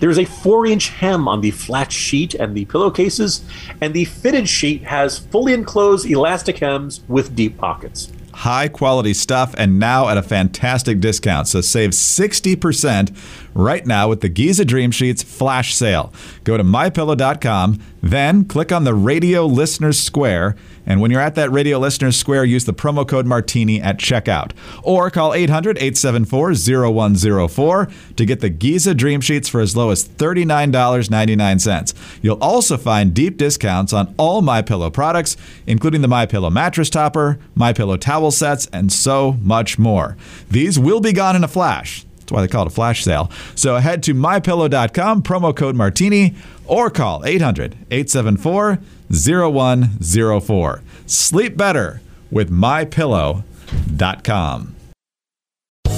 There 0.00 0.10
is 0.10 0.18
a 0.18 0.24
four 0.24 0.66
inch 0.66 0.88
hem 0.88 1.28
on 1.28 1.40
the 1.40 1.50
flat 1.50 1.92
sheet 1.92 2.34
and 2.34 2.56
the 2.56 2.64
pillowcases, 2.66 3.44
and 3.80 3.94
the 3.94 4.04
fitted 4.04 4.48
sheet 4.48 4.82
has 4.84 5.18
fully 5.18 5.52
enclosed 5.52 6.06
elastic 6.06 6.58
hems 6.58 7.02
with 7.08 7.34
deep 7.34 7.58
pockets. 7.58 8.10
High 8.32 8.66
quality 8.68 9.14
stuff 9.14 9.54
and 9.56 9.78
now 9.78 10.08
at 10.08 10.16
a 10.16 10.22
fantastic 10.22 10.98
discount. 10.98 11.46
So 11.46 11.60
save 11.60 11.90
60% 11.90 13.16
right 13.54 13.86
now 13.86 14.08
with 14.08 14.22
the 14.22 14.28
Giza 14.28 14.64
Dream 14.64 14.90
Sheets 14.90 15.22
flash 15.22 15.72
sale. 15.74 16.12
Go 16.42 16.56
to 16.56 16.64
mypillow.com, 16.64 17.80
then 18.10 18.44
click 18.44 18.70
on 18.70 18.84
the 18.84 18.94
radio 18.94 19.46
listeners 19.46 19.98
square 19.98 20.56
and 20.86 21.00
when 21.00 21.10
you're 21.10 21.20
at 21.20 21.34
that 21.36 21.50
Radio 21.50 21.78
Listeners 21.78 22.16
Square, 22.16 22.44
use 22.44 22.64
the 22.64 22.74
promo 22.74 23.06
code 23.08 23.26
Martini 23.26 23.80
at 23.80 23.98
checkout. 23.98 24.52
Or 24.82 25.10
call 25.10 25.34
800 25.34 25.78
874 25.78 26.54
0104 26.54 27.88
to 28.16 28.24
get 28.26 28.40
the 28.40 28.50
Giza 28.50 28.94
Dream 28.94 29.20
Sheets 29.20 29.48
for 29.48 29.60
as 29.60 29.76
low 29.76 29.90
as 29.90 30.06
$39.99. 30.06 31.94
You'll 32.22 32.42
also 32.42 32.76
find 32.76 33.14
deep 33.14 33.36
discounts 33.36 33.92
on 33.92 34.14
all 34.18 34.42
My 34.42 34.62
Pillow 34.62 34.90
products, 34.90 35.36
including 35.66 36.02
the 36.02 36.08
My 36.08 36.26
Pillow 36.26 36.50
mattress 36.50 36.90
topper, 36.90 37.38
My 37.54 37.72
Pillow 37.72 37.96
towel 37.96 38.30
sets, 38.30 38.66
and 38.72 38.92
so 38.92 39.32
much 39.40 39.78
more. 39.78 40.16
These 40.50 40.78
will 40.78 41.00
be 41.00 41.12
gone 41.12 41.36
in 41.36 41.44
a 41.44 41.48
flash. 41.48 42.04
That's 42.24 42.32
why 42.32 42.40
they 42.40 42.48
call 42.48 42.62
it 42.62 42.68
a 42.68 42.74
flash 42.74 43.04
sale. 43.04 43.30
So 43.54 43.76
head 43.76 44.02
to 44.04 44.14
mypillow.com, 44.14 45.22
promo 45.22 45.54
code 45.54 45.76
Martini, 45.76 46.34
or 46.66 46.88
call 46.88 47.22
800 47.24 47.76
874 47.90 48.78
0104. 49.10 50.82
Sleep 51.06 51.54
better 51.56 52.00
with 52.30 52.50
mypillow.com. 52.50 54.73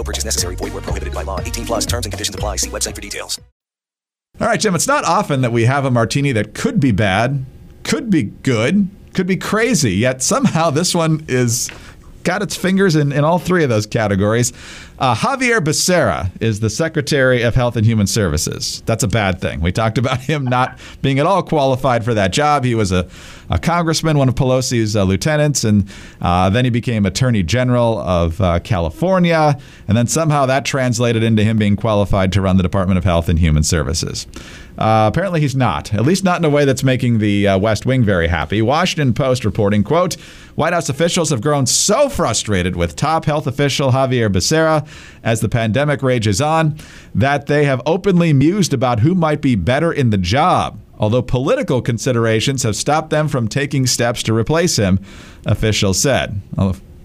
No 0.00 0.04
purchase 0.04 0.24
necessary. 0.24 0.54
Void 0.56 0.72
where 0.72 0.80
prohibited 0.80 1.12
by 1.12 1.24
law. 1.24 1.40
18 1.42 1.66
plus 1.66 1.84
terms 1.84 2.06
and 2.06 2.12
conditions 2.12 2.34
apply. 2.34 2.56
See 2.56 2.70
website 2.70 2.94
for 2.94 3.02
details. 3.02 3.38
All 4.40 4.46
right, 4.46 4.58
Jim, 4.58 4.74
it's 4.74 4.86
not 4.86 5.04
often 5.04 5.42
that 5.42 5.52
we 5.52 5.66
have 5.66 5.84
a 5.84 5.90
martini 5.90 6.32
that 6.32 6.54
could 6.54 6.80
be 6.80 6.90
bad, 6.90 7.44
could 7.82 8.08
be 8.08 8.22
good, 8.22 8.88
could 9.12 9.26
be 9.26 9.36
crazy, 9.36 9.92
yet 9.92 10.22
somehow 10.22 10.70
this 10.70 10.94
one 10.94 11.22
is 11.28 11.68
got 12.24 12.40
its 12.40 12.56
fingers 12.56 12.96
in, 12.96 13.12
in 13.12 13.24
all 13.24 13.38
three 13.38 13.62
of 13.62 13.68
those 13.68 13.84
categories. 13.84 14.54
Uh, 15.00 15.14
Xavier 15.14 15.62
Becerra 15.62 16.30
is 16.42 16.60
the 16.60 16.68
Secretary 16.68 17.40
of 17.40 17.54
Health 17.54 17.74
and 17.74 17.86
Human 17.86 18.06
Services. 18.06 18.82
That's 18.84 19.02
a 19.02 19.08
bad 19.08 19.40
thing. 19.40 19.62
We 19.62 19.72
talked 19.72 19.96
about 19.96 20.20
him 20.20 20.44
not 20.44 20.78
being 21.00 21.18
at 21.18 21.24
all 21.24 21.42
qualified 21.42 22.04
for 22.04 22.12
that 22.12 22.34
job. 22.34 22.64
He 22.64 22.74
was 22.74 22.92
a, 22.92 23.08
a 23.48 23.58
congressman, 23.58 24.18
one 24.18 24.28
of 24.28 24.34
Pelosi's 24.34 24.94
uh, 24.94 25.04
lieutenants, 25.04 25.64
and 25.64 25.90
uh, 26.20 26.50
then 26.50 26.66
he 26.66 26.70
became 26.70 27.06
Attorney 27.06 27.42
General 27.42 27.98
of 27.98 28.38
uh, 28.42 28.60
California. 28.60 29.58
And 29.88 29.96
then 29.96 30.06
somehow 30.06 30.44
that 30.44 30.66
translated 30.66 31.22
into 31.22 31.44
him 31.44 31.56
being 31.56 31.76
qualified 31.76 32.30
to 32.32 32.42
run 32.42 32.58
the 32.58 32.62
Department 32.62 32.98
of 32.98 33.04
Health 33.04 33.30
and 33.30 33.38
Human 33.38 33.62
Services. 33.62 34.26
Uh, 34.76 35.10
apparently, 35.12 35.40
he's 35.40 35.56
not. 35.56 35.92
At 35.94 36.02
least 36.02 36.24
not 36.24 36.40
in 36.40 36.44
a 36.44 36.50
way 36.50 36.64
that's 36.64 36.84
making 36.84 37.18
the 37.18 37.48
uh, 37.48 37.58
West 37.58 37.86
Wing 37.86 38.04
very 38.04 38.28
happy. 38.28 38.62
Washington 38.62 39.12
Post 39.12 39.44
reporting, 39.44 39.82
"quote 39.82 40.16
White 40.54 40.72
House 40.72 40.88
officials 40.88 41.30
have 41.30 41.40
grown 41.40 41.66
so 41.66 42.08
frustrated 42.08 42.76
with 42.76 42.96
top 42.96 43.24
health 43.24 43.46
official 43.46 43.92
Javier 43.92 44.30
Becerra 44.30 44.86
as 45.22 45.40
the 45.40 45.48
pandemic 45.48 46.02
rages 46.02 46.40
on 46.40 46.76
that 47.14 47.46
they 47.46 47.64
have 47.64 47.82
openly 47.86 48.32
mused 48.32 48.72
about 48.72 49.00
who 49.00 49.14
might 49.14 49.40
be 49.40 49.54
better 49.54 49.92
in 49.92 50.10
the 50.10 50.18
job." 50.18 50.78
Although 50.98 51.22
political 51.22 51.80
considerations 51.80 52.62
have 52.62 52.76
stopped 52.76 53.10
them 53.10 53.26
from 53.26 53.48
taking 53.48 53.86
steps 53.86 54.22
to 54.24 54.34
replace 54.34 54.76
him, 54.76 55.00
officials 55.46 55.98
said. 55.98 56.40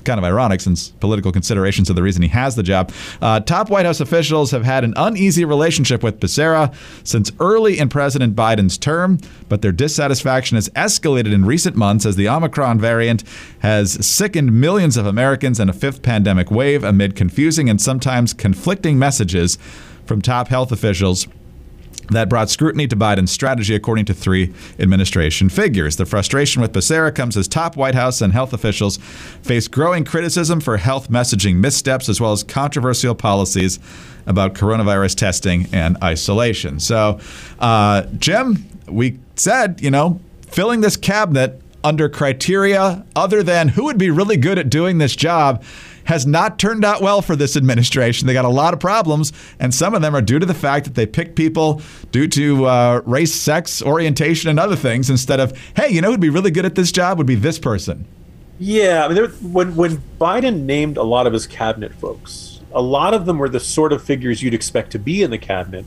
Kind 0.06 0.20
of 0.20 0.24
ironic 0.24 0.62
since 0.62 0.90
political 0.90 1.32
considerations 1.32 1.90
are 1.90 1.94
the 1.94 2.04
reason 2.04 2.22
he 2.22 2.30
has 2.30 2.56
the 2.56 2.64
job. 2.64 2.92
Uh, 3.22 3.40
top 3.40 3.70
White 3.70 3.86
House 3.86 4.00
officials 4.00 4.52
have 4.52 4.64
had 4.64 4.84
an 4.84 4.94
uneasy 4.96 5.46
relationship 5.46 6.04
with 6.04 6.20
Becerra 6.20 6.74
since 7.04 7.32
early 7.40 7.80
in 7.80 7.90
President 7.90 8.36
Biden's 8.36 8.78
term, 8.78 9.20
but 9.50 9.62
their 9.62 9.72
dissatisfaction 9.72 10.56
has 10.56 10.70
escalated 10.70 11.34
in 11.34 11.46
recent 11.46 11.76
months 11.76 12.06
as 12.06 12.16
the 12.16 12.30
Omicron 12.30 12.80
variant 12.80 13.24
has 13.60 14.06
sickened 14.06 14.60
millions 14.60 14.98
of 14.98 15.06
Americans 15.06 15.60
in 15.60 15.70
a 15.70 15.74
fifth 15.74 16.02
pandemic 16.02 16.52
wave 16.52 16.84
amid 16.84 17.16
confusing 17.16 17.70
and 17.70 17.82
sometimes 17.82 18.34
conflicting 18.34 18.98
messages 19.00 19.58
from 20.06 20.22
top 20.22 20.50
health 20.50 20.72
officials 20.72 21.28
that 22.10 22.30
brought 22.30 22.50
scrutiny 22.50 22.88
to 22.88 22.96
Biden's 22.96 23.32
strategy, 23.32 23.76
according 23.76 24.06
to 24.06 24.14
three 24.14 24.54
administration 24.80 25.50
figures. 25.50 25.96
The 25.96 26.06
frustration 26.06 26.62
with 26.62 26.72
Becerra 26.72 27.14
comes 27.14 27.38
as 27.38 27.48
top 27.48 27.76
White 27.76 27.96
House 27.96 28.22
and 28.22 28.34
health 28.34 28.54
officials 28.54 28.98
face 28.98 29.68
growing 29.68 30.04
criticism 30.04 30.60
for 30.60 30.78
health 30.78 31.10
messaging 31.10 31.56
missteps 31.56 32.10
as 32.10 32.22
well 32.22 32.32
as 32.32 32.44
controversial 32.44 33.16
policies 33.16 33.80
about 34.26 34.54
coronavirus 34.54 35.16
testing 35.16 35.68
and 35.72 35.98
isolation. 36.04 36.80
So, 36.80 37.20
uh, 37.60 38.04
Jim, 38.18 38.66
we 38.88 39.20
said, 39.36 39.82
you 39.82 39.92
know, 39.92 40.20
filling 40.48 40.82
this 40.82 40.98
cabinet 40.98 41.62
under 41.84 42.10
criteria 42.10 43.06
other 43.16 43.44
than 43.44 43.70
who 43.70 43.84
would 43.84 43.98
be 43.98 44.10
really 44.10 44.38
good 44.38 44.58
at 44.58 44.70
doing 44.70 44.98
this 44.98 45.16
job 45.16 45.64
has 46.06 46.26
not 46.26 46.58
turned 46.58 46.84
out 46.84 47.02
well 47.02 47.22
for 47.22 47.36
this 47.36 47.56
administration. 47.56 48.28
They 48.28 48.34
got 48.34 48.46
a 48.46 48.50
lot 48.50 48.74
of 48.74 48.80
problems, 48.80 49.34
and 49.60 49.74
some 49.74 49.94
of 49.94 50.02
them 50.02 50.16
are 50.16 50.22
due 50.22 50.40
to 50.40 50.46
the 50.46 50.54
fact 50.54 50.86
that 50.86 50.96
they 50.96 51.06
pick 51.06 51.36
people 51.36 51.82
due 52.12 52.28
to 52.30 52.66
uh, 52.66 53.02
race, 53.06 53.34
sex, 53.34 53.82
orientation, 53.82 54.50
and 54.50 54.60
other 54.60 54.76
things 54.76 55.10
instead 55.10 55.40
of, 55.40 55.58
hey, 55.76 55.90
you 55.90 56.02
know 56.02 56.12
who'd 56.12 56.20
be 56.20 56.30
really 56.30 56.52
good 56.52 56.66
at 56.66 56.76
this 56.76 56.92
job 56.92 57.18
would 57.18 57.28
be 57.28 57.36
this 57.36 57.60
person. 57.60 58.06
Yeah, 58.58 59.04
I 59.04 59.08
mean, 59.08 59.16
there, 59.16 59.28
when 59.28 59.76
when 59.76 59.98
Biden 60.20 60.62
named 60.64 60.98
a 60.98 61.04
lot 61.04 61.28
of 61.28 61.34
his 61.34 61.46
cabinet 61.46 61.94
folks, 61.94 62.62
a 62.74 62.82
lot 62.82 63.14
of 63.14 63.26
them 63.26 63.38
were 63.38 63.50
the 63.50 63.60
sort 63.60 63.92
of 63.92 64.04
figures 64.04 64.42
you'd 64.42 64.54
expect 64.54 64.92
to 64.92 65.00
be 65.00 65.24
in 65.24 65.32
the 65.32 65.38
cabinet 65.38 65.86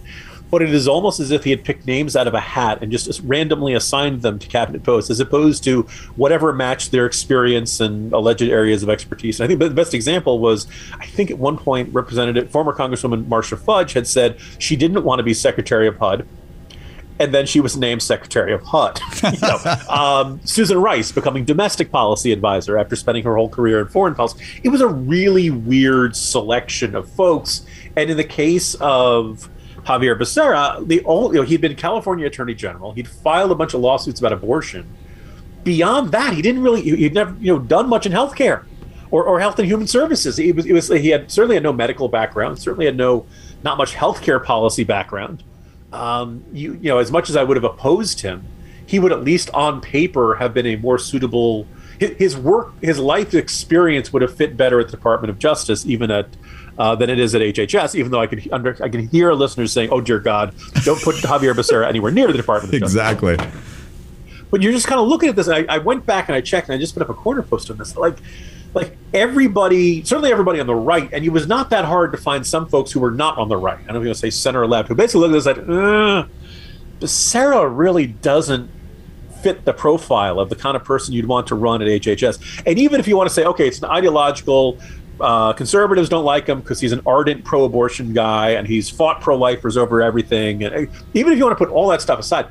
but 0.51 0.63
it 0.63 0.73
is 0.73 0.89
almost 0.89 1.21
as 1.21 1.31
if 1.31 1.45
he 1.45 1.51
had 1.51 1.65
picked 1.65 1.87
names 1.87 2.17
out 2.17 2.27
of 2.27 2.35
a 2.35 2.41
hat 2.41 2.79
and 2.83 2.91
just 2.91 3.21
randomly 3.25 3.75
assigned 3.75 4.23
them 4.23 4.39
to 4.39 4.49
cabinet 4.49 4.83
posts, 4.83 5.11
as 5.11 5.21
opposed 5.21 5.63
to 5.65 5.83
whatever 6.17 6.53
matched 6.53 6.91
their 6.91 7.07
experience 7.07 7.81
and 7.81 8.13
alleged 8.13 8.43
areas 8.43 8.83
of 8.83 8.89
expertise. 8.89 9.41
And 9.41 9.45
I 9.45 9.49
think 9.49 9.61
the 9.61 9.71
best 9.71 9.95
example 9.95 10.39
was, 10.39 10.67
I 10.99 11.07
think 11.07 11.31
at 11.31 11.39
one 11.39 11.59
point, 11.59 11.93
Representative 11.93 12.51
former 12.51 12.73
Congresswoman 12.73 13.27
Marcia 13.29 13.57
Fudge 13.57 13.93
had 13.93 14.07
said 14.07 14.39
she 14.59 14.77
didn't 14.77 15.05
want 15.05 15.19
to 15.19 15.23
be 15.23 15.35
Secretary 15.35 15.87
of 15.87 15.97
HUD. 15.99 16.27
And 17.21 17.35
then 17.35 17.47
she 17.47 17.59
was 17.59 17.77
named 17.77 18.01
Secretary 18.01 18.53
of 18.53 18.63
HUD. 18.63 19.01
you 19.33 19.41
know, 19.41 19.59
um, 19.89 20.41
Susan 20.45 20.79
Rice 20.79 21.11
becoming 21.11 21.45
domestic 21.45 21.91
policy 21.91 22.31
advisor 22.31 22.79
after 22.79 22.95
spending 22.95 23.25
her 23.25 23.35
whole 23.35 23.49
career 23.49 23.81
in 23.81 23.89
foreign 23.89 24.15
policy. 24.15 24.39
It 24.63 24.69
was 24.69 24.81
a 24.81 24.87
really 24.87 25.51
weird 25.51 26.15
selection 26.15 26.95
of 26.95 27.11
folks. 27.11 27.67
And 27.97 28.09
in 28.09 28.17
the 28.17 28.25
case 28.25 28.77
of 28.77 29.51
Javier 29.89 30.19
Becerra, 30.19 30.87
the 30.87 31.03
only 31.07 31.37
you 31.37 31.43
know, 31.43 31.49
he'd 31.49 31.63
been 31.63 31.75
California 31.75 32.27
Attorney 32.27 32.55
General. 32.55 32.93
He'd 32.93 33.09
filed 33.09 33.51
a 33.51 33.55
bunch 33.55 33.73
of 33.73 33.81
lawsuits 33.81 34.21
about 34.21 34.35
abortion. 34.35 34.87
Beyond 35.65 36.13
that, 36.13 36.35
he 36.35 36.43
didn't 36.43 36.63
really 36.63 36.83
he'd 36.83 37.15
never 37.15 37.35
you 37.41 37.55
know 37.55 37.59
done 37.59 37.89
much 37.89 38.05
in 38.05 38.13
healthcare 38.13 38.67
or, 39.11 39.25
or 39.25 39.41
health 39.41 39.59
and 39.59 39.67
human 39.67 39.87
services. 39.87 40.37
He 40.37 40.53
was, 40.53 40.67
was 40.67 40.89
he 40.89 41.09
had 41.09 41.31
certainly 41.31 41.57
had 41.57 41.63
no 41.63 41.73
medical 41.73 42.09
background, 42.09 42.59
certainly 42.59 42.85
had 42.85 42.99
no 42.99 43.25
not 43.65 43.79
much 43.79 43.95
healthcare 43.95 44.45
policy 44.45 44.85
background. 44.85 45.43
Um, 45.91 46.45
you 46.53 46.75
you 46.75 46.91
know 46.91 46.99
as 46.99 47.11
much 47.11 47.31
as 47.31 47.37
I 47.37 47.43
would 47.43 47.57
have 47.57 47.65
opposed 47.65 48.21
him, 48.21 48.45
he 48.85 48.99
would 48.99 49.11
at 49.11 49.25
least 49.25 49.49
on 49.55 49.81
paper 49.81 50.35
have 50.35 50.53
been 50.53 50.67
a 50.67 50.77
more 50.77 50.99
suitable 50.99 51.67
his 51.99 52.37
work 52.37 52.73
his 52.83 52.99
life 52.99 53.35
experience 53.35 54.13
would 54.13 54.23
have 54.23 54.37
fit 54.37 54.57
better 54.57 54.79
at 54.81 54.87
the 54.89 54.97
Department 54.97 55.31
of 55.31 55.39
Justice 55.39 55.87
even 55.87 56.11
at 56.11 56.29
uh, 56.79 56.95
than 56.95 57.11
it 57.11 57.19
is 57.19 57.35
at 57.35 57.43
HHS. 57.43 57.95
Even 57.95 58.11
though 58.11 58.21
I 58.21 58.27
can 58.27 58.43
under, 58.53 58.77
I 58.83 58.89
can 58.89 59.09
hear 59.09 59.33
listeners 59.33 59.73
saying, 59.73 59.91
"Oh 59.91 60.01
dear 60.01 60.21
God, 60.21 60.55
don't 60.85 61.03
put 61.03 61.17
Javier 61.17 61.55
Becerra 61.55 61.87
anywhere 61.87 62.13
near 62.13 62.29
the 62.29 62.39
Department." 62.39 62.75
of 62.75 62.83
exactly. 62.83 63.37
But 64.51 64.63
you're 64.63 64.73
just 64.73 64.87
kind 64.87 65.01
of 65.01 65.09
looking 65.09 65.29
at 65.29 65.37
this. 65.37 65.49
I, 65.49 65.67
I 65.69 65.79
went 65.79 66.07
back 66.07 66.29
and 66.29 66.37
I 66.37 66.41
checked, 66.41 66.69
and 66.69 66.75
I 66.75 66.79
just 66.79 66.95
put 66.95 67.03
up 67.03 67.11
a 67.11 67.15
corner 67.15 67.43
post 67.43 67.71
on 67.71 67.77
this. 67.77 67.97
Like, 67.97 68.17
like 68.73 68.97
everybody, 69.13 70.03
certainly 70.05 70.33
everybody 70.33 70.61
on 70.61 70.67
the 70.67 70.75
right, 70.75 71.11
and 71.13 71.25
it 71.25 71.31
was 71.31 71.47
not 71.47 71.71
that 71.71 71.85
hard 71.85 72.13
to 72.13 72.19
find 72.19 72.47
some 72.47 72.67
folks 72.67 72.93
who 72.93 73.01
were 73.01 73.11
not 73.11 73.37
on 73.37 73.49
the 73.49 73.57
right. 73.57 73.79
I 73.79 73.83
don't 73.83 73.95
know 73.95 73.99
if 73.99 74.05
you 74.05 74.09
want 74.09 74.17
to 74.17 74.21
say 74.21 74.31
center 74.31 74.63
or 74.63 74.67
left, 74.67 74.89
who 74.89 74.95
basically 74.95 75.29
looked 75.29 75.47
at 75.47 75.57
this 75.57 75.69
like, 75.69 75.69
uh, 75.69 76.27
Becerra 77.01 77.71
really 77.77 78.07
doesn't 78.07 78.71
fit 79.43 79.65
the 79.65 79.73
profile 79.73 80.41
of 80.41 80.49
the 80.49 80.57
kind 80.57 80.77
of 80.77 80.85
person 80.85 81.15
you'd 81.15 81.27
want 81.27 81.47
to 81.47 81.55
run 81.55 81.81
at 81.81 81.89
HHS. 81.89 82.63
And 82.67 82.79
even 82.79 82.99
if 82.99 83.07
you 83.07 83.17
want 83.17 83.29
to 83.29 83.35
say, 83.35 83.45
okay, 83.45 83.69
it's 83.69 83.79
an 83.79 83.85
ideological 83.85 84.79
uh, 85.21 85.53
conservatives 85.53 86.09
don't 86.09 86.25
like 86.25 86.47
him 86.47 86.61
because 86.61 86.81
he's 86.81 86.93
an 86.93 87.03
ardent 87.07 87.45
pro-abortion 87.45 88.13
guy 88.13 88.51
and 88.51 88.67
he's 88.67 88.89
fought 88.89 89.21
pro-lifers 89.21 89.77
over 89.77 90.03
everything. 90.03 90.65
And 90.65 90.75
uh, 90.75 90.93
even 91.15 91.33
if 91.33 91.39
you 91.39 91.45
want 91.45 91.59
to 91.59 91.65
put 91.65 91.73
all 91.73 91.89
that 91.89 92.01
stuff 92.01 92.19
aside, 92.19 92.49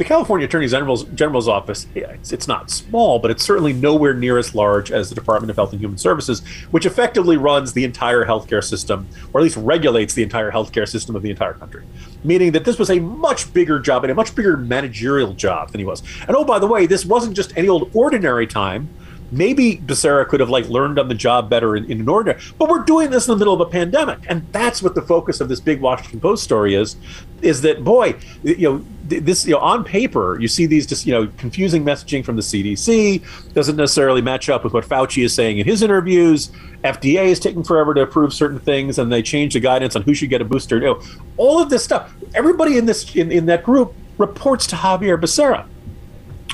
the 0.00 0.04
California 0.04 0.46
Attorney 0.46 0.66
General's, 0.66 1.04
General's 1.04 1.46
office, 1.46 1.86
it's, 1.94 2.32
it's, 2.32 2.48
not 2.48 2.70
small, 2.70 3.18
but 3.18 3.30
it's 3.30 3.44
certainly 3.44 3.74
nowhere 3.74 4.14
near 4.14 4.38
as 4.38 4.54
large 4.54 4.90
as 4.90 5.10
the 5.10 5.14
Department 5.14 5.50
of 5.50 5.56
Health 5.56 5.72
and 5.72 5.80
Human 5.80 5.98
Services, 5.98 6.40
which 6.70 6.86
effectively 6.86 7.36
runs 7.36 7.74
the 7.74 7.84
entire 7.84 8.24
healthcare 8.24 8.64
system, 8.64 9.06
or 9.34 9.40
at 9.40 9.44
least 9.44 9.58
regulates 9.58 10.14
the 10.14 10.22
entire 10.22 10.50
healthcare 10.50 10.88
system 10.88 11.16
of 11.16 11.22
the 11.22 11.28
entire 11.28 11.52
country. 11.52 11.84
Meaning 12.24 12.52
that 12.52 12.64
this 12.64 12.78
was 12.78 12.88
a 12.88 12.98
much 12.98 13.52
bigger 13.52 13.78
job 13.78 14.02
and 14.04 14.10
a 14.10 14.14
much 14.14 14.34
bigger 14.34 14.56
managerial 14.56 15.34
job 15.34 15.70
than 15.70 15.80
he 15.80 15.84
was. 15.84 16.02
And 16.26 16.34
oh, 16.34 16.46
by 16.46 16.58
the 16.58 16.66
way, 16.66 16.86
this 16.86 17.04
wasn't 17.04 17.36
just 17.36 17.54
any 17.58 17.68
old 17.68 17.90
ordinary 17.94 18.46
time 18.46 18.88
maybe 19.30 19.76
Becerra 19.76 20.26
could 20.26 20.40
have 20.40 20.50
like 20.50 20.68
learned 20.68 20.98
on 20.98 21.08
the 21.08 21.14
job 21.14 21.48
better 21.48 21.76
in, 21.76 21.90
in 21.90 22.00
an 22.00 22.08
order. 22.08 22.38
But 22.58 22.68
we're 22.68 22.84
doing 22.84 23.10
this 23.10 23.28
in 23.28 23.32
the 23.32 23.38
middle 23.38 23.54
of 23.54 23.60
a 23.60 23.70
pandemic, 23.70 24.18
and 24.28 24.46
that's 24.52 24.82
what 24.82 24.94
the 24.94 25.02
focus 25.02 25.40
of 25.40 25.48
this 25.48 25.60
big 25.60 25.80
Washington 25.80 26.20
Post 26.20 26.44
story 26.44 26.74
is. 26.74 26.96
Is 27.42 27.62
that 27.62 27.84
boy, 27.84 28.16
you 28.42 28.70
know, 28.70 28.84
this 29.04 29.46
you 29.46 29.52
know 29.52 29.58
on 29.58 29.82
paper 29.82 30.38
you 30.40 30.46
see 30.46 30.66
these 30.66 30.86
just 30.86 31.04
you 31.04 31.12
know 31.12 31.26
confusing 31.36 31.84
messaging 31.84 32.24
from 32.24 32.36
the 32.36 32.42
CDC 32.42 33.52
doesn't 33.54 33.76
necessarily 33.76 34.22
match 34.22 34.48
up 34.48 34.62
with 34.62 34.72
what 34.72 34.84
Fauci 34.84 35.24
is 35.24 35.34
saying 35.34 35.58
in 35.58 35.66
his 35.66 35.82
interviews. 35.82 36.50
FDA 36.84 37.26
is 37.26 37.38
taking 37.38 37.62
forever 37.62 37.92
to 37.94 38.02
approve 38.02 38.32
certain 38.32 38.58
things, 38.58 38.98
and 38.98 39.12
they 39.12 39.22
change 39.22 39.54
the 39.54 39.60
guidance 39.60 39.96
on 39.96 40.02
who 40.02 40.14
should 40.14 40.30
get 40.30 40.40
a 40.40 40.44
booster. 40.44 40.76
You 40.76 40.84
know, 40.84 41.02
all 41.36 41.60
of 41.60 41.70
this 41.70 41.84
stuff. 41.84 42.12
Everybody 42.34 42.78
in 42.78 42.86
this 42.86 43.14
in, 43.14 43.30
in 43.32 43.46
that 43.46 43.64
group 43.64 43.94
reports 44.18 44.66
to 44.68 44.76
Javier 44.76 45.20
Becerra. 45.20 45.66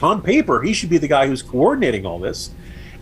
On 0.03 0.21
paper, 0.21 0.61
he 0.61 0.75
should 0.75 0.91
be 0.91 0.99
the 0.99 1.09
guy 1.09 1.27
who's 1.27 1.43
coordinating 1.43 2.05
all 2.05 2.19
this 2.19 2.51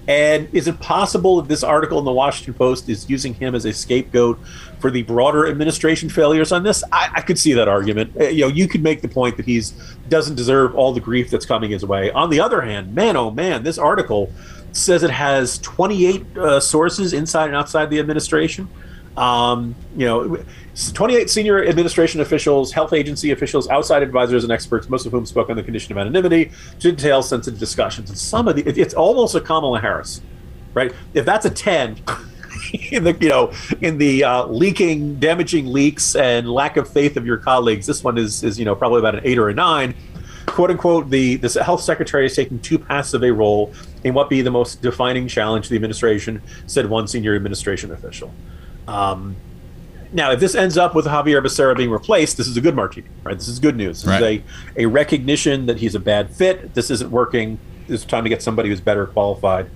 and 0.06 0.48
is 0.52 0.68
it 0.68 0.78
possible 0.80 1.36
that 1.40 1.48
this 1.48 1.62
article 1.62 1.98
in 1.98 2.04
the 2.04 2.12
Washington 2.12 2.54
Post 2.54 2.88
is 2.88 3.08
using 3.08 3.34
him 3.34 3.54
as 3.54 3.64
a 3.64 3.72
scapegoat 3.72 4.38
for 4.78 4.90
the 4.90 5.02
broader 5.02 5.46
administration 5.46 6.10
failures 6.10 6.52
on 6.52 6.62
this? 6.62 6.84
I, 6.92 7.10
I 7.14 7.20
could 7.22 7.38
see 7.38 7.54
that 7.54 7.68
argument. 7.68 8.12
Uh, 8.18 8.24
you 8.24 8.42
know, 8.42 8.48
you 8.48 8.68
could 8.68 8.82
make 8.82 9.00
the 9.00 9.08
point 9.08 9.36
that 9.38 9.46
he's 9.46 9.70
doesn't 10.08 10.34
deserve 10.34 10.74
all 10.74 10.92
the 10.92 11.00
grief 11.00 11.30
that's 11.30 11.46
coming 11.46 11.70
his 11.70 11.84
way. 11.84 12.10
On 12.10 12.28
the 12.28 12.40
other 12.40 12.60
hand, 12.60 12.94
man, 12.94 13.16
oh 13.16 13.30
man, 13.30 13.62
this 13.62 13.78
article 13.78 14.30
says 14.72 15.02
it 15.02 15.10
has 15.10 15.58
28 15.58 16.36
uh, 16.36 16.60
sources 16.60 17.12
inside 17.12 17.46
and 17.46 17.56
outside 17.56 17.88
the 17.88 17.98
administration. 17.98 18.68
Um, 19.16 19.76
you 19.96 20.06
know, 20.06 20.44
28 20.92 21.30
senior 21.30 21.64
administration 21.64 22.20
officials, 22.20 22.72
health 22.72 22.92
agency 22.92 23.30
officials, 23.30 23.68
outside 23.68 24.02
advisors, 24.02 24.42
and 24.42 24.52
experts, 24.52 24.88
most 24.88 25.06
of 25.06 25.12
whom 25.12 25.24
spoke 25.24 25.48
on 25.50 25.56
the 25.56 25.62
condition 25.62 25.92
of 25.92 25.98
anonymity 25.98 26.50
to 26.80 26.90
detail 26.90 27.22
sensitive 27.22 27.60
discussions. 27.60 28.10
And 28.10 28.18
some 28.18 28.48
of 28.48 28.56
the, 28.56 28.68
it, 28.68 28.76
it's 28.76 28.94
almost 28.94 29.36
a 29.36 29.40
Kamala 29.40 29.80
Harris, 29.80 30.20
right? 30.72 30.92
If 31.14 31.24
that's 31.24 31.46
a 31.46 31.50
10, 31.50 32.02
in 32.90 33.04
the 33.04 33.16
you 33.20 33.28
know 33.28 33.52
in 33.80 33.98
the 33.98 34.24
uh, 34.24 34.46
leaking, 34.46 35.20
damaging 35.20 35.66
leaks 35.66 36.16
and 36.16 36.50
lack 36.50 36.76
of 36.76 36.88
faith 36.88 37.16
of 37.16 37.26
your 37.26 37.36
colleagues, 37.36 37.86
this 37.86 38.02
one 38.02 38.18
is 38.18 38.42
is 38.42 38.58
you 38.58 38.64
know 38.64 38.74
probably 38.74 38.98
about 38.98 39.14
an 39.14 39.20
eight 39.24 39.38
or 39.38 39.48
a 39.48 39.54
nine. 39.54 39.94
"Quote 40.46 40.70
unquote," 40.70 41.10
the 41.10 41.36
the 41.36 41.62
health 41.62 41.82
secretary 41.82 42.26
is 42.26 42.34
taking 42.34 42.58
too 42.60 42.78
passive 42.78 43.22
a 43.22 43.32
role 43.32 43.72
in 44.02 44.14
what 44.14 44.28
be 44.28 44.42
the 44.42 44.50
most 44.50 44.82
defining 44.82 45.28
challenge 45.28 45.66
to 45.66 45.70
the 45.70 45.76
administration," 45.76 46.42
said 46.66 46.88
one 46.88 47.06
senior 47.06 47.34
administration 47.34 47.92
official. 47.92 48.32
Um, 48.86 49.36
now, 50.12 50.30
if 50.30 50.38
this 50.38 50.54
ends 50.54 50.78
up 50.78 50.94
with 50.94 51.06
Javier 51.06 51.42
Becerra 51.44 51.76
being 51.76 51.90
replaced, 51.90 52.36
this 52.36 52.46
is 52.46 52.56
a 52.56 52.60
good 52.60 52.76
martini, 52.76 53.08
right? 53.24 53.36
This 53.36 53.48
is 53.48 53.58
good 53.58 53.76
news. 53.76 54.02
This 54.02 54.08
right. 54.08 54.22
is 54.22 54.42
a, 54.76 54.82
a 54.82 54.86
recognition 54.86 55.66
that 55.66 55.78
he's 55.78 55.96
a 55.96 56.00
bad 56.00 56.30
fit. 56.30 56.74
This 56.74 56.90
isn't 56.90 57.10
working. 57.10 57.58
It's 57.88 58.04
time 58.04 58.22
to 58.22 58.30
get 58.30 58.40
somebody 58.40 58.68
who's 58.68 58.80
better 58.80 59.06
qualified 59.06 59.68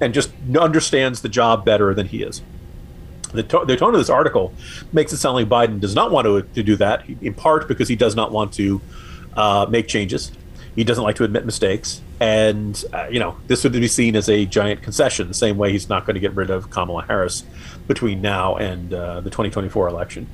and 0.00 0.12
just 0.12 0.32
understands 0.58 1.22
the 1.22 1.28
job 1.28 1.64
better 1.64 1.94
than 1.94 2.06
he 2.06 2.22
is. 2.22 2.42
The, 3.32 3.44
to- 3.44 3.64
the 3.64 3.76
tone 3.76 3.94
of 3.94 4.00
this 4.00 4.10
article 4.10 4.52
makes 4.92 5.12
it 5.12 5.18
sound 5.18 5.36
like 5.36 5.48
Biden 5.48 5.78
does 5.78 5.94
not 5.94 6.10
want 6.10 6.26
to, 6.26 6.42
to 6.42 6.62
do 6.64 6.74
that, 6.76 7.08
in 7.08 7.34
part 7.34 7.68
because 7.68 7.88
he 7.88 7.94
does 7.94 8.16
not 8.16 8.32
want 8.32 8.52
to 8.54 8.80
uh, 9.36 9.66
make 9.70 9.86
changes. 9.86 10.32
He 10.74 10.82
doesn't 10.84 11.04
like 11.04 11.16
to 11.16 11.24
admit 11.24 11.44
mistakes. 11.44 12.00
And, 12.18 12.82
uh, 12.92 13.06
you 13.10 13.20
know, 13.20 13.36
this 13.46 13.62
would 13.64 13.72
be 13.72 13.88
seen 13.88 14.16
as 14.16 14.28
a 14.28 14.46
giant 14.46 14.82
concession, 14.82 15.28
the 15.28 15.34
same 15.34 15.58
way 15.58 15.70
he's 15.72 15.88
not 15.88 16.06
going 16.06 16.14
to 16.14 16.20
get 16.20 16.34
rid 16.34 16.50
of 16.50 16.70
Kamala 16.70 17.04
Harris 17.04 17.44
between 17.90 18.22
now 18.22 18.54
and 18.54 18.94
uh, 18.94 19.20
the 19.20 19.30
2024 19.30 19.88
election. 19.88 20.28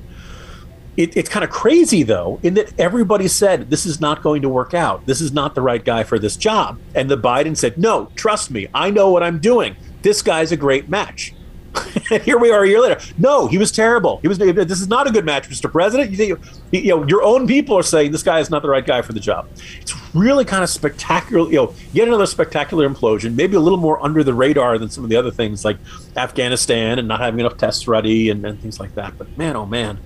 It, 0.95 1.17
it's 1.17 1.27
kind 1.27 1.43
of 1.43 1.49
crazy, 1.49 2.03
though, 2.03 2.39
in 2.43 2.53
that 2.53 2.79
everybody 2.79 3.27
said 3.27 3.71
this 3.71 3.87
is 3.87 3.99
not 3.99 4.21
going 4.21 4.43
to 4.43 4.49
work 4.49 4.75
out. 4.75 5.07
This 5.07 5.21
is 5.21 5.33
not 5.33 5.55
the 5.55 5.61
right 5.61 5.83
guy 5.83 6.03
for 6.03 6.19
this 6.19 6.37
job. 6.37 6.79
And 6.93 7.09
the 7.09 7.17
Biden 7.17 7.57
said, 7.57 7.75
no, 7.75 8.11
trust 8.15 8.51
me, 8.51 8.67
I 8.75 8.91
know 8.91 9.09
what 9.09 9.23
I'm 9.23 9.39
doing. 9.39 9.75
this 10.03 10.21
guy's 10.21 10.51
a 10.51 10.57
great 10.57 10.87
match. 10.87 11.33
here 12.23 12.37
we 12.37 12.51
are 12.51 12.63
a 12.63 12.67
year 12.67 12.81
later. 12.81 12.99
No, 13.17 13.47
he 13.47 13.57
was 13.57 13.71
terrible. 13.71 14.19
He 14.21 14.27
was. 14.27 14.37
This 14.37 14.81
is 14.81 14.87
not 14.87 15.07
a 15.07 15.11
good 15.11 15.25
match, 15.25 15.49
Mr. 15.49 15.71
President. 15.71 16.11
You, 16.11 16.39
you 16.71 16.95
know, 16.95 17.07
your 17.07 17.23
own 17.23 17.47
people 17.47 17.77
are 17.77 17.83
saying 17.83 18.11
this 18.11 18.23
guy 18.23 18.39
is 18.39 18.49
not 18.49 18.61
the 18.61 18.69
right 18.69 18.85
guy 18.85 19.01
for 19.01 19.13
the 19.13 19.19
job. 19.19 19.47
It's 19.81 19.93
really 20.13 20.45
kind 20.45 20.63
of 20.63 20.69
spectacular. 20.69 21.49
You 21.49 21.55
know, 21.55 21.73
yet 21.93 22.07
another 22.07 22.25
spectacular 22.25 22.87
implosion. 22.87 23.35
Maybe 23.35 23.55
a 23.55 23.59
little 23.59 23.79
more 23.79 24.03
under 24.03 24.23
the 24.23 24.33
radar 24.33 24.77
than 24.77 24.89
some 24.89 25.03
of 25.03 25.09
the 25.09 25.15
other 25.15 25.31
things 25.31 25.65
like 25.65 25.77
Afghanistan 26.15 26.99
and 26.99 27.07
not 27.07 27.19
having 27.19 27.39
enough 27.39 27.57
tests 27.57 27.87
ready 27.87 28.29
and, 28.29 28.45
and 28.45 28.59
things 28.59 28.79
like 28.79 28.95
that. 28.95 29.17
But 29.17 29.37
man, 29.37 29.55
oh 29.55 29.65
man, 29.65 29.99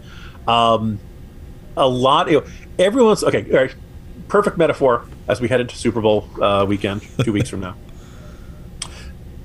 um, 0.47 0.99
a 1.77 1.87
lot. 1.87 2.29
You 2.29 2.41
know, 2.41 2.47
everyone's 2.79 3.23
okay. 3.23 3.69
perfect 4.27 4.57
metaphor 4.57 5.05
as 5.27 5.39
we 5.39 5.47
head 5.47 5.61
into 5.61 5.75
Super 5.75 6.01
Bowl 6.01 6.27
uh, 6.41 6.65
weekend 6.67 7.01
two 7.23 7.33
weeks 7.33 7.49
from 7.49 7.61
now. 7.61 7.75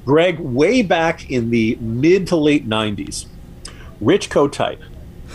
Greg, 0.06 0.38
way 0.38 0.82
back 0.82 1.30
in 1.30 1.50
the 1.50 1.76
mid 1.80 2.28
to 2.28 2.36
late 2.36 2.66
90s, 2.66 3.26
Rich 4.00 4.30
Kotite, 4.30 4.78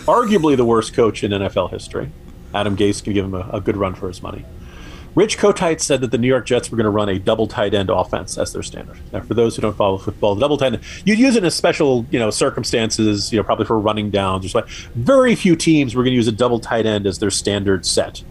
arguably 0.06 0.56
the 0.56 0.64
worst 0.64 0.94
coach 0.94 1.22
in 1.22 1.30
NFL 1.30 1.70
history. 1.70 2.10
Adam 2.54 2.74
Gase 2.74 3.04
can 3.04 3.12
give 3.12 3.26
him 3.26 3.34
a, 3.34 3.48
a 3.52 3.60
good 3.60 3.76
run 3.76 3.94
for 3.94 4.08
his 4.08 4.22
money. 4.22 4.46
Rich 5.14 5.36
Kotite 5.36 5.82
said 5.82 6.00
that 6.00 6.10
the 6.10 6.16
New 6.16 6.26
York 6.26 6.46
Jets 6.46 6.70
were 6.70 6.78
going 6.78 6.84
to 6.84 6.90
run 6.90 7.10
a 7.10 7.18
double 7.18 7.46
tight 7.46 7.74
end 7.74 7.90
offense 7.90 8.38
as 8.38 8.54
their 8.54 8.62
standard. 8.62 8.96
Now, 9.12 9.20
for 9.20 9.34
those 9.34 9.56
who 9.56 9.60
don't 9.60 9.76
follow 9.76 9.98
football, 9.98 10.34
the 10.34 10.40
double 10.40 10.56
tight 10.56 10.72
end, 10.72 10.82
you'd 11.04 11.18
use 11.18 11.36
it 11.36 11.44
in 11.44 11.50
special, 11.50 12.06
you 12.10 12.18
know, 12.18 12.30
circumstances, 12.30 13.30
you 13.30 13.38
know, 13.38 13.42
probably 13.42 13.66
for 13.66 13.78
running 13.78 14.10
downs 14.10 14.46
or 14.46 14.48
something. 14.48 14.72
Very 14.94 15.34
few 15.34 15.54
teams 15.54 15.94
were 15.94 16.02
going 16.02 16.12
to 16.12 16.16
use 16.16 16.28
a 16.28 16.32
double 16.32 16.58
tight 16.58 16.86
end 16.86 17.06
as 17.06 17.18
their 17.18 17.30
standard 17.30 17.84
set. 17.84 18.22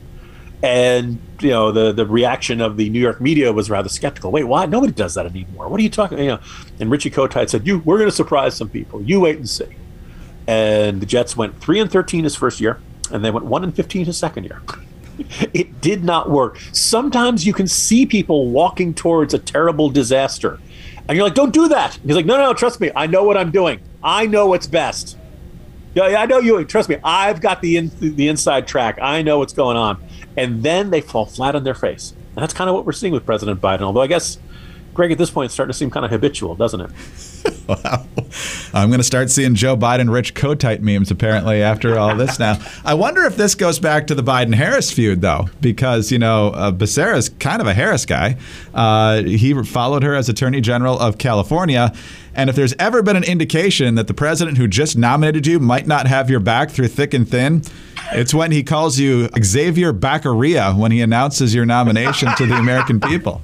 And 0.63 1.19
you 1.39 1.50
know 1.50 1.71
the 1.71 1.91
the 1.91 2.06
reaction 2.06 2.62
of 2.62 2.78
the 2.78 2.89
New 2.89 3.00
York 3.00 3.19
media 3.19 3.52
was 3.52 3.69
rather 3.69 3.89
skeptical. 3.89 4.32
Wait, 4.32 4.43
why? 4.43 4.67
Nobody 4.67 4.93
does 4.93 5.15
that 5.15 5.26
anymore. 5.26 5.67
What 5.67 5.80
are 5.80 5.84
you 5.84 5.89
talking? 5.89 6.19
You 6.19 6.26
know, 6.26 6.39
and 6.80 6.91
Richie 6.91 7.10
Kotite 7.10 7.50
said, 7.50 7.65
"You, 7.65 7.80
we're 7.80 7.97
going 7.97 8.10
to 8.10 8.15
surprise 8.15 8.56
some 8.56 8.69
people. 8.69 9.02
You 9.02 9.21
wait 9.21 9.38
and 9.38 9.50
see." 9.50 9.65
And 10.47 11.02
the 11.02 11.06
Jets 11.06 11.36
went 11.36 11.60
three 11.60 11.80
and 11.80 11.91
thirteen 11.91 12.26
his 12.26 12.36
first 12.36 12.62
year, 12.62 12.80
and 13.12 13.26
they 13.26 13.32
went 13.32 13.45
one 13.47 13.63
and 13.63 13.76
fifteen 13.76 14.06
his 14.06 14.17
second 14.17 14.43
year. 14.43 14.62
it 15.54 15.82
did 15.82 16.04
not 16.04 16.30
work. 16.30 16.60
Sometimes 16.74 17.45
you 17.45 17.54
can 17.54 17.67
see 17.67 18.06
people 18.06 18.50
walking 18.50 18.93
towards 18.93 19.34
a 19.34 19.39
terrible 19.39 19.89
disaster, 19.89 20.60
and 21.08 21.17
you're 21.17 21.26
like, 21.26 21.36
"Don't 21.36 21.54
do 21.54 21.69
that." 21.69 21.95
He's 22.06 22.15
like, 22.15 22.28
"No, 22.28 22.38
no, 22.38 22.43
no, 22.43 22.54
trust 22.54 22.80
me. 22.80 22.91
I 22.95 23.08
know 23.08 23.24
what 23.24 23.36
I'm 23.36 23.50
doing. 23.50 23.80
I 24.04 24.28
know 24.28 24.45
what's 24.45 24.67
best." 24.67 25.17
Yeah, 25.95 26.04
I 26.04 26.26
know 26.28 26.38
you. 26.38 26.63
Trust 26.65 26.88
me. 26.88 26.97
I've 27.04 27.41
got 27.41 27.62
the 27.62 27.78
in, 27.78 27.91
the 28.00 28.28
inside 28.28 28.67
track. 28.67 29.00
I 29.02 29.24
know 29.24 29.39
what's 29.39 29.54
going 29.54 29.76
on 29.76 30.02
and 30.37 30.63
then 30.63 30.89
they 30.89 31.01
fall 31.01 31.25
flat 31.25 31.55
on 31.55 31.63
their 31.63 31.73
face. 31.73 32.13
And 32.35 32.43
that's 32.43 32.53
kind 32.53 32.69
of 32.69 32.75
what 32.75 32.85
we're 32.85 32.91
seeing 32.93 33.13
with 33.13 33.25
President 33.25 33.59
Biden. 33.61 33.81
Although 33.81 34.01
I 34.01 34.07
guess, 34.07 34.37
Greg, 34.93 35.11
at 35.11 35.17
this 35.17 35.29
point, 35.29 35.45
it's 35.45 35.53
starting 35.53 35.71
to 35.71 35.77
seem 35.77 35.89
kind 35.89 36.05
of 36.05 36.11
habitual, 36.11 36.55
doesn't 36.55 36.81
it? 36.81 36.91
Wow. 37.71 38.05
I'm 38.73 38.89
going 38.89 38.99
to 38.99 39.03
start 39.03 39.29
seeing 39.29 39.55
Joe 39.55 39.75
Biden 39.77 40.12
rich 40.12 40.34
Kotite 40.34 40.81
memes 40.81 41.12
apparently 41.12 41.62
after 41.62 41.97
all 41.97 42.15
this 42.15 42.39
now. 42.39 42.57
I 42.84 42.93
wonder 42.93 43.23
if 43.23 43.36
this 43.36 43.55
goes 43.55 43.79
back 43.79 44.07
to 44.07 44.15
the 44.15 44.23
Biden 44.23 44.53
Harris 44.55 44.91
feud, 44.91 45.21
though, 45.21 45.49
because, 45.60 46.12
you 46.12 46.19
know, 46.19 46.47
uh, 46.49 46.71
Becerra's 46.71 47.29
kind 47.29 47.62
of 47.62 47.67
a 47.67 47.73
Harris 47.73 48.05
guy. 48.05 48.38
Uh, 48.73 49.23
he 49.23 49.53
followed 49.63 50.03
her 50.03 50.15
as 50.15 50.29
Attorney 50.29 50.62
General 50.62 50.97
of 50.99 51.17
California. 51.17 51.93
And 52.34 52.49
if 52.49 52.55
there's 52.55 52.73
ever 52.79 53.03
been 53.03 53.17
an 53.17 53.23
indication 53.23 53.95
that 53.95 54.07
the 54.07 54.13
president 54.13 54.57
who 54.57 54.67
just 54.67 54.97
nominated 54.97 55.45
you 55.45 55.60
might 55.60 55.88
not 55.88 56.07
have 56.07 56.29
your 56.29 56.39
back 56.39 56.71
through 56.71 56.88
thick 56.88 57.13
and 57.13 57.27
thin, 57.27 57.63
it's 58.13 58.34
when 58.34 58.51
he 58.51 58.63
calls 58.63 58.99
you 58.99 59.29
Xavier 59.41 59.91
Baccaria 59.91 60.73
when 60.73 60.91
he 60.91 61.01
announces 61.01 61.53
your 61.53 61.65
nomination 61.65 62.29
to 62.38 62.45
the 62.45 62.55
American 62.55 62.99
people. 62.99 63.41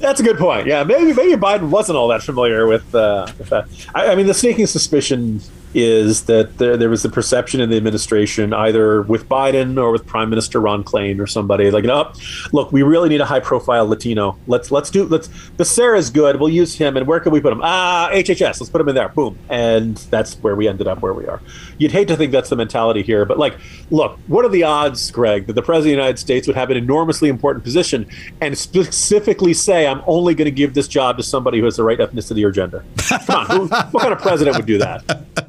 That's 0.00 0.20
a 0.20 0.22
good 0.22 0.38
point. 0.38 0.66
Yeah, 0.66 0.84
maybe 0.84 1.12
maybe 1.12 1.32
Biden 1.32 1.70
wasn't 1.70 1.96
all 1.96 2.08
that 2.08 2.22
familiar 2.22 2.66
with, 2.66 2.94
uh, 2.94 3.26
with 3.38 3.48
that. 3.50 3.66
I, 3.94 4.08
I 4.08 4.14
mean, 4.14 4.26
the 4.26 4.34
sneaking 4.34 4.66
suspicion 4.66 5.40
is 5.74 6.24
that 6.24 6.58
there, 6.58 6.76
there, 6.76 6.88
was 6.88 7.02
the 7.02 7.08
perception 7.08 7.60
in 7.60 7.70
the 7.70 7.76
administration, 7.76 8.52
either 8.52 9.02
with 9.02 9.28
Biden 9.28 9.80
or 9.80 9.90
with 9.90 10.06
Prime 10.06 10.30
Minister 10.30 10.60
Ron 10.60 10.82
Klain 10.82 11.20
or 11.20 11.26
somebody, 11.26 11.70
like, 11.70 11.84
oh, 11.84 12.12
look, 12.52 12.72
we 12.72 12.82
really 12.82 13.08
need 13.08 13.20
a 13.20 13.26
high-profile 13.26 13.86
Latino. 13.86 14.38
Let's 14.46 14.70
let's 14.70 14.90
do 14.90 15.04
let's. 15.04 15.28
Becerra's 15.56 16.10
good. 16.10 16.40
We'll 16.40 16.48
use 16.48 16.74
him. 16.74 16.96
And 16.96 17.06
where 17.06 17.20
can 17.20 17.32
we 17.32 17.40
put 17.40 17.52
him? 17.52 17.60
Ah, 17.62 18.10
HHS. 18.12 18.60
Let's 18.60 18.70
put 18.70 18.80
him 18.80 18.88
in 18.88 18.94
there. 18.94 19.08
Boom. 19.10 19.38
And 19.48 19.96
that's 20.10 20.34
where 20.36 20.56
we 20.56 20.68
ended 20.68 20.86
up 20.86 21.02
where 21.02 21.12
we 21.12 21.26
are. 21.26 21.40
You'd 21.78 21.92
hate 21.92 22.08
to 22.08 22.16
think 22.16 22.32
that's 22.32 22.50
the 22.50 22.56
mentality 22.56 23.02
here, 23.02 23.24
but 23.24 23.38
like, 23.38 23.56
look, 23.90 24.18
what 24.26 24.44
are 24.44 24.48
the 24.48 24.64
odds, 24.64 25.10
Greg, 25.10 25.46
that 25.46 25.52
the 25.52 25.62
president 25.62 25.94
of 25.94 25.98
the 25.98 26.02
United 26.02 26.18
States 26.18 26.46
would 26.46 26.56
have 26.56 26.70
an 26.70 26.76
enormously 26.76 27.28
important 27.28 27.64
position 27.64 28.06
and 28.40 28.56
specifically 28.56 29.54
say, 29.54 29.86
I'm 29.86 30.02
only 30.06 30.34
going 30.34 30.46
to 30.46 30.50
give 30.50 30.74
this 30.74 30.88
job 30.88 31.16
to 31.18 31.22
somebody 31.22 31.58
who 31.58 31.64
has 31.64 31.76
the 31.76 31.84
right 31.84 31.98
ethnicity 31.98 32.44
or 32.44 32.50
gender? 32.50 32.84
Come 33.26 33.36
on, 33.36 33.46
who, 33.46 33.66
what 33.66 34.02
kind 34.02 34.12
of 34.12 34.20
president 34.20 34.56
would 34.56 34.66
do 34.66 34.78
that? 34.78 35.44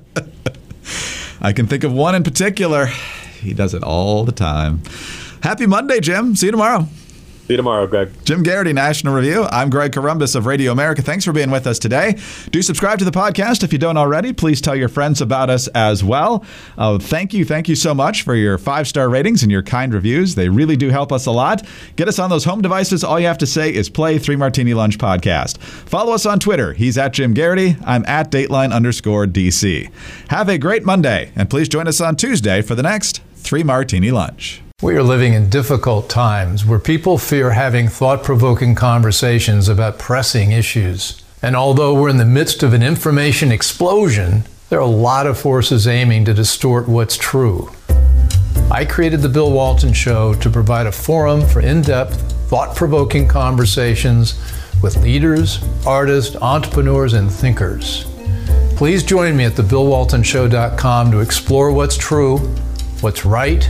I 1.42 1.54
can 1.54 1.68
think 1.68 1.84
of 1.84 1.94
one 1.94 2.16
in 2.16 2.24
particular. 2.24 2.88
He 3.42 3.54
does 3.54 3.74
it 3.74 3.84
all 3.84 4.26
the 4.26 4.32
time. 4.32 4.82
Happy 5.42 5.66
Monday, 5.66 6.00
Jim. 6.02 6.36
See 6.36 6.48
you 6.48 6.52
tomorrow. 6.52 6.88
See 7.50 7.54
you 7.54 7.58
tomorrow, 7.58 7.88
Greg. 7.88 8.12
Jim 8.26 8.44
Geraghty, 8.44 8.74
National 8.74 9.16
Review. 9.16 9.44
I'm 9.50 9.72
Greg 9.72 9.92
Corombos 9.92 10.36
of 10.36 10.46
Radio 10.46 10.72
America. 10.72 11.02
Thanks 11.02 11.26
for 11.26 11.34
being 11.34 11.50
with 11.50 11.66
us 11.66 11.80
today. 11.80 12.16
Do 12.52 12.62
subscribe 12.62 13.00
to 13.00 13.06
the 13.06 13.10
podcast 13.10 13.64
if 13.64 13.74
you 13.74 13.80
don't 13.80 13.98
already. 13.98 14.34
Please 14.34 14.62
tell 14.62 14.76
your 14.76 14.88
friends 14.88 15.20
about 15.20 15.50
us 15.50 15.68
as 15.70 16.04
well. 16.04 16.46
Uh, 16.78 17.00
thank 17.00 17.34
you. 17.34 17.44
Thank 17.44 17.68
you 17.68 17.74
so 17.74 17.96
much 17.96 18.22
for 18.22 18.36
your 18.36 18.60
five 18.60 18.88
star 18.88 19.10
ratings 19.10 19.42
and 19.42 19.52
your 19.52 19.64
kind 19.64 19.96
reviews. 19.96 20.36
They 20.36 20.48
really 20.48 20.76
do 20.78 20.90
help 20.90 21.12
us 21.12 21.26
a 21.26 21.32
lot. 21.32 21.68
Get 21.96 22.08
us 22.08 22.20
on 22.20 22.30
those 22.30 22.44
home 22.44 22.62
devices. 22.62 23.04
All 23.04 23.20
you 23.20 23.26
have 23.26 23.40
to 23.40 23.48
say 23.48 23.74
is 23.74 23.90
play 23.90 24.20
Three 24.20 24.36
Martini 24.36 24.76
Lunch 24.76 25.00
Podcast. 25.00 25.58
Follow 25.58 26.14
us 26.14 26.28
on 26.28 26.40
Twitter. 26.40 26.74
He's 26.74 27.00
at 27.00 27.14
Jim 27.14 27.34
Geraghty. 27.34 27.78
I'm 27.84 28.06
at 28.06 28.30
Dateline 28.30 28.72
underscore 28.72 29.26
DC. 29.26 29.90
Have 30.30 30.50
a 30.50 30.60
great 30.60 30.86
Monday, 30.86 31.32
and 31.36 31.50
please 31.50 31.68
join 31.68 31.88
us 31.88 32.00
on 32.00 32.16
Tuesday 32.16 32.62
for 32.62 32.76
the 32.76 32.84
next 32.84 33.24
Three 33.34 33.64
Martini 33.64 34.12
Lunch. 34.12 34.62
We 34.82 34.96
are 34.96 35.04
living 35.04 35.34
in 35.34 35.50
difficult 35.50 36.10
times 36.10 36.66
where 36.66 36.80
people 36.80 37.18
fear 37.18 37.52
having 37.52 37.90
thought 37.90 38.24
provoking 38.24 38.76
conversations 38.76 39.68
about 39.68 40.00
pressing 40.00 40.54
issues. 40.54 41.22
And 41.42 41.54
although 41.54 41.94
we're 41.94 42.08
in 42.08 42.16
the 42.16 42.24
midst 42.24 42.64
of 42.64 42.72
an 42.72 42.82
information 42.82 43.52
explosion, 43.52 44.46
there 44.70 44.80
are 44.80 44.84
a 44.84 44.86
lot 44.86 45.28
of 45.28 45.38
forces 45.38 45.86
aiming 45.86 46.24
to 46.26 46.34
distort 46.34 46.88
what's 46.88 47.18
true. 47.18 47.70
I 48.72 48.86
created 48.86 49.22
The 49.22 49.28
Bill 49.28 49.52
Walton 49.52 49.92
Show 49.92 50.34
to 50.36 50.50
provide 50.50 50.88
a 50.88 50.94
forum 50.94 51.46
for 51.46 51.60
in 51.60 51.82
depth, 51.82 52.22
thought 52.48 52.74
provoking 52.74 53.28
conversations 53.28 54.42
with 54.82 54.96
leaders, 55.04 55.60
artists, 55.86 56.38
entrepreneurs, 56.38 57.12
and 57.12 57.30
thinkers. 57.30 58.06
Please 58.78 59.04
join 59.04 59.36
me 59.36 59.44
at 59.44 59.54
thebillwaltonshow.com 59.56 61.12
to 61.12 61.20
explore 61.20 61.70
what's 61.74 61.98
true, 61.98 62.38
what's 63.02 63.26
right, 63.26 63.70